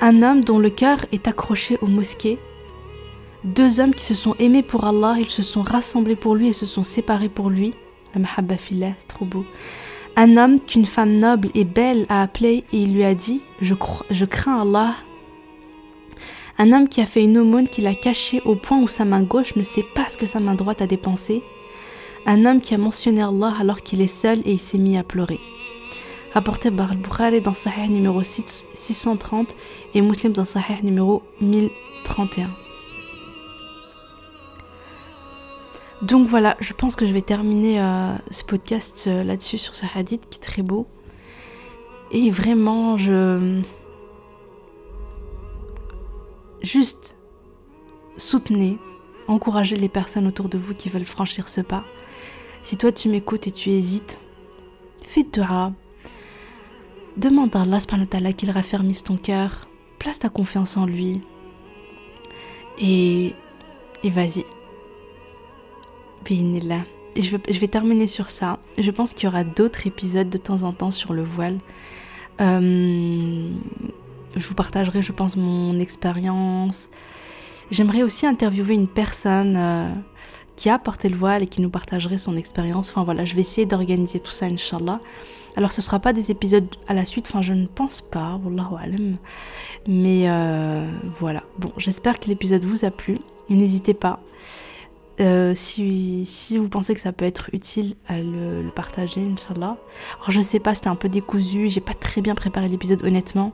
Un 0.00 0.22
homme 0.22 0.44
dont 0.44 0.58
le 0.58 0.68
cœur 0.68 0.98
est 1.12 1.28
accroché 1.28 1.78
aux 1.80 1.86
mosquées. 1.86 2.38
Deux 3.44 3.80
hommes 3.80 3.94
qui 3.94 4.04
se 4.04 4.14
sont 4.14 4.34
aimés 4.38 4.62
pour 4.62 4.84
Allah, 4.84 5.16
ils 5.18 5.30
se 5.30 5.42
sont 5.42 5.62
rassemblés 5.62 6.16
pour 6.16 6.34
lui 6.34 6.48
et 6.48 6.52
se 6.52 6.66
sont 6.66 6.82
séparés 6.82 7.28
pour 7.28 7.48
lui. 7.48 7.74
La 8.14 8.20
mahabba 8.20 8.56
c'est 8.58 9.08
trop 9.08 9.24
beau. 9.24 9.44
Un 10.16 10.36
homme 10.36 10.60
qu'une 10.60 10.84
femme 10.84 11.18
noble 11.18 11.48
et 11.54 11.64
belle 11.64 12.04
a 12.10 12.22
appelé 12.22 12.64
et 12.72 12.82
il 12.82 12.94
lui 12.94 13.04
a 13.04 13.14
dit 13.14 13.40
je, 13.62 13.74
je 14.10 14.24
crains 14.26 14.60
Allah. 14.60 14.94
Un 16.58 16.72
homme 16.72 16.88
qui 16.88 17.00
a 17.00 17.06
fait 17.06 17.24
une 17.24 17.38
aumône 17.38 17.68
qu'il 17.68 17.86
a 17.86 17.94
cachée 17.94 18.42
au 18.44 18.54
point 18.54 18.80
où 18.80 18.88
sa 18.88 19.04
main 19.04 19.22
gauche 19.22 19.56
ne 19.56 19.62
sait 19.62 19.84
pas 19.94 20.08
ce 20.08 20.16
que 20.16 20.26
sa 20.26 20.40
main 20.40 20.54
droite 20.54 20.82
a 20.82 20.86
dépensé. 20.86 21.42
Un 22.26 22.44
homme 22.44 22.60
qui 22.60 22.74
a 22.74 22.78
mentionné 22.78 23.22
Allah 23.22 23.54
alors 23.58 23.82
qu'il 23.82 24.00
est 24.00 24.06
seul 24.06 24.40
et 24.44 24.52
il 24.52 24.60
s'est 24.60 24.78
mis 24.78 24.96
à 24.96 25.02
pleurer. 25.02 25.40
Rapporté 26.32 26.70
par 26.70 26.92
al-Bukhari 26.92 27.40
dans 27.40 27.54
Sahih 27.54 27.90
numéro 27.90 28.22
630 28.22 29.54
et 29.94 30.00
Muslim 30.00 30.32
dans 30.32 30.44
Sahih 30.44 30.82
numéro 30.82 31.22
1031. 31.40 32.50
Donc 36.02 36.26
voilà, 36.26 36.56
je 36.58 36.72
pense 36.72 36.96
que 36.96 37.06
je 37.06 37.12
vais 37.12 37.22
terminer 37.22 37.80
euh, 37.80 38.14
ce 38.30 38.42
podcast 38.42 39.04
euh, 39.06 39.22
là-dessus, 39.22 39.58
sur 39.58 39.74
ce 39.76 39.86
hadith 39.94 40.22
qui 40.28 40.38
est 40.38 40.42
très 40.42 40.62
beau. 40.62 40.86
Et 42.10 42.30
vraiment, 42.30 42.96
je... 42.96 43.62
Juste 46.62 47.16
soutenez, 48.16 48.78
encouragez 49.26 49.76
les 49.76 49.88
personnes 49.88 50.26
autour 50.26 50.48
de 50.48 50.58
vous 50.58 50.74
qui 50.74 50.88
veulent 50.88 51.04
franchir 51.04 51.48
ce 51.48 51.60
pas. 51.60 51.84
Si 52.62 52.76
toi 52.76 52.92
tu 52.92 53.08
m'écoutes 53.08 53.46
et 53.46 53.52
tu 53.52 53.70
hésites, 53.70 54.18
fais 55.04 55.24
dua. 55.24 55.72
Demande 57.16 57.54
à 57.56 57.62
Allah 57.62 58.32
qu'il 58.32 58.50
raffermisse 58.50 59.04
ton 59.04 59.16
cœur. 59.16 59.68
Place 59.98 60.18
ta 60.18 60.28
confiance 60.28 60.76
en 60.76 60.86
lui. 60.86 61.20
Et, 62.78 63.34
et 64.02 64.10
vas-y. 64.10 64.44
Et 66.30 67.22
je 67.22 67.36
vais, 67.36 67.42
je 67.52 67.58
vais 67.58 67.68
terminer 67.68 68.06
sur 68.06 68.30
ça. 68.30 68.58
Je 68.78 68.90
pense 68.90 69.12
qu'il 69.12 69.24
y 69.24 69.28
aura 69.28 69.44
d'autres 69.44 69.86
épisodes 69.86 70.30
de 70.30 70.38
temps 70.38 70.62
en 70.62 70.72
temps 70.72 70.90
sur 70.90 71.12
le 71.12 71.22
voile. 71.22 71.58
Euh, 72.40 73.50
je 74.36 74.46
vous 74.46 74.54
partagerai, 74.54 75.02
je 75.02 75.12
pense, 75.12 75.36
mon 75.36 75.78
expérience. 75.78 76.90
J'aimerais 77.70 78.02
aussi 78.02 78.26
interviewer 78.26 78.74
une 78.74 78.88
personne 78.88 79.56
euh, 79.56 79.88
qui 80.56 80.68
a 80.68 80.78
porté 80.78 81.08
le 81.08 81.16
voile 81.16 81.42
et 81.42 81.46
qui 81.46 81.60
nous 81.60 81.70
partagerait 81.70 82.18
son 82.18 82.36
expérience. 82.36 82.90
Enfin 82.90 83.04
voilà, 83.04 83.24
je 83.24 83.34
vais 83.34 83.40
essayer 83.40 83.66
d'organiser 83.66 84.20
tout 84.20 84.32
ça, 84.32 84.46
Inch'Allah. 84.46 85.00
Alors 85.56 85.70
ce 85.70 85.80
ne 85.80 85.84
sera 85.84 85.98
pas 85.98 86.12
des 86.12 86.30
épisodes 86.30 86.66
à 86.88 86.94
la 86.94 87.04
suite, 87.04 87.26
enfin 87.28 87.42
je 87.42 87.52
ne 87.52 87.66
pense 87.66 88.00
pas, 88.00 88.40
Wallahu 88.42 88.74
alam. 88.82 89.16
Mais 89.86 90.24
euh, 90.26 90.86
voilà, 91.14 91.42
bon, 91.58 91.72
j'espère 91.76 92.20
que 92.20 92.28
l'épisode 92.28 92.64
vous 92.64 92.84
a 92.84 92.90
plu. 92.90 93.18
N'hésitez 93.50 93.94
pas. 93.94 94.20
Euh, 95.20 95.52
si, 95.54 96.24
si, 96.24 96.56
vous 96.56 96.70
pensez 96.70 96.94
que 96.94 97.00
ça 97.00 97.12
peut 97.12 97.26
être 97.26 97.50
utile 97.52 97.96
à 98.08 98.18
le, 98.18 98.70
partager, 98.74 99.20
Inch'Allah. 99.20 99.76
Alors 100.18 100.30
je 100.30 100.40
sais 100.40 100.58
pas, 100.58 100.74
c'était 100.74 100.88
un 100.88 100.96
peu 100.96 101.10
décousu, 101.10 101.68
j'ai 101.68 101.82
pas 101.82 101.94
très 101.94 102.22
bien 102.22 102.34
préparé 102.34 102.68
l'épisode 102.68 103.02
honnêtement. 103.04 103.52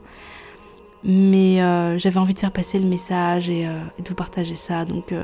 Mais 1.05 1.63
euh, 1.63 1.99
j'avais 1.99 2.19
envie 2.19 2.35
de 2.35 2.39
faire 2.41 2.53
passer 2.53 2.79
le 2.79 2.87
message 2.87 3.49
et, 3.49 3.63
et 3.63 4.03
de 4.03 4.09
vous 4.09 4.15
partager 4.15 4.57
ça, 4.57 4.85
donc, 4.85 5.15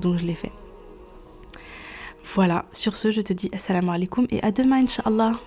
donc 0.00 0.18
je 0.18 0.26
l'ai 0.26 0.34
fait. 0.34 0.52
Voilà, 2.34 2.64
sur 2.72 2.96
ce, 2.96 3.10
je 3.10 3.20
te 3.20 3.32
dis 3.32 3.50
assalamu 3.52 3.90
alaikum 3.90 4.26
et 4.30 4.42
à 4.42 4.50
demain, 4.50 4.82
Inch'Allah. 4.82 5.38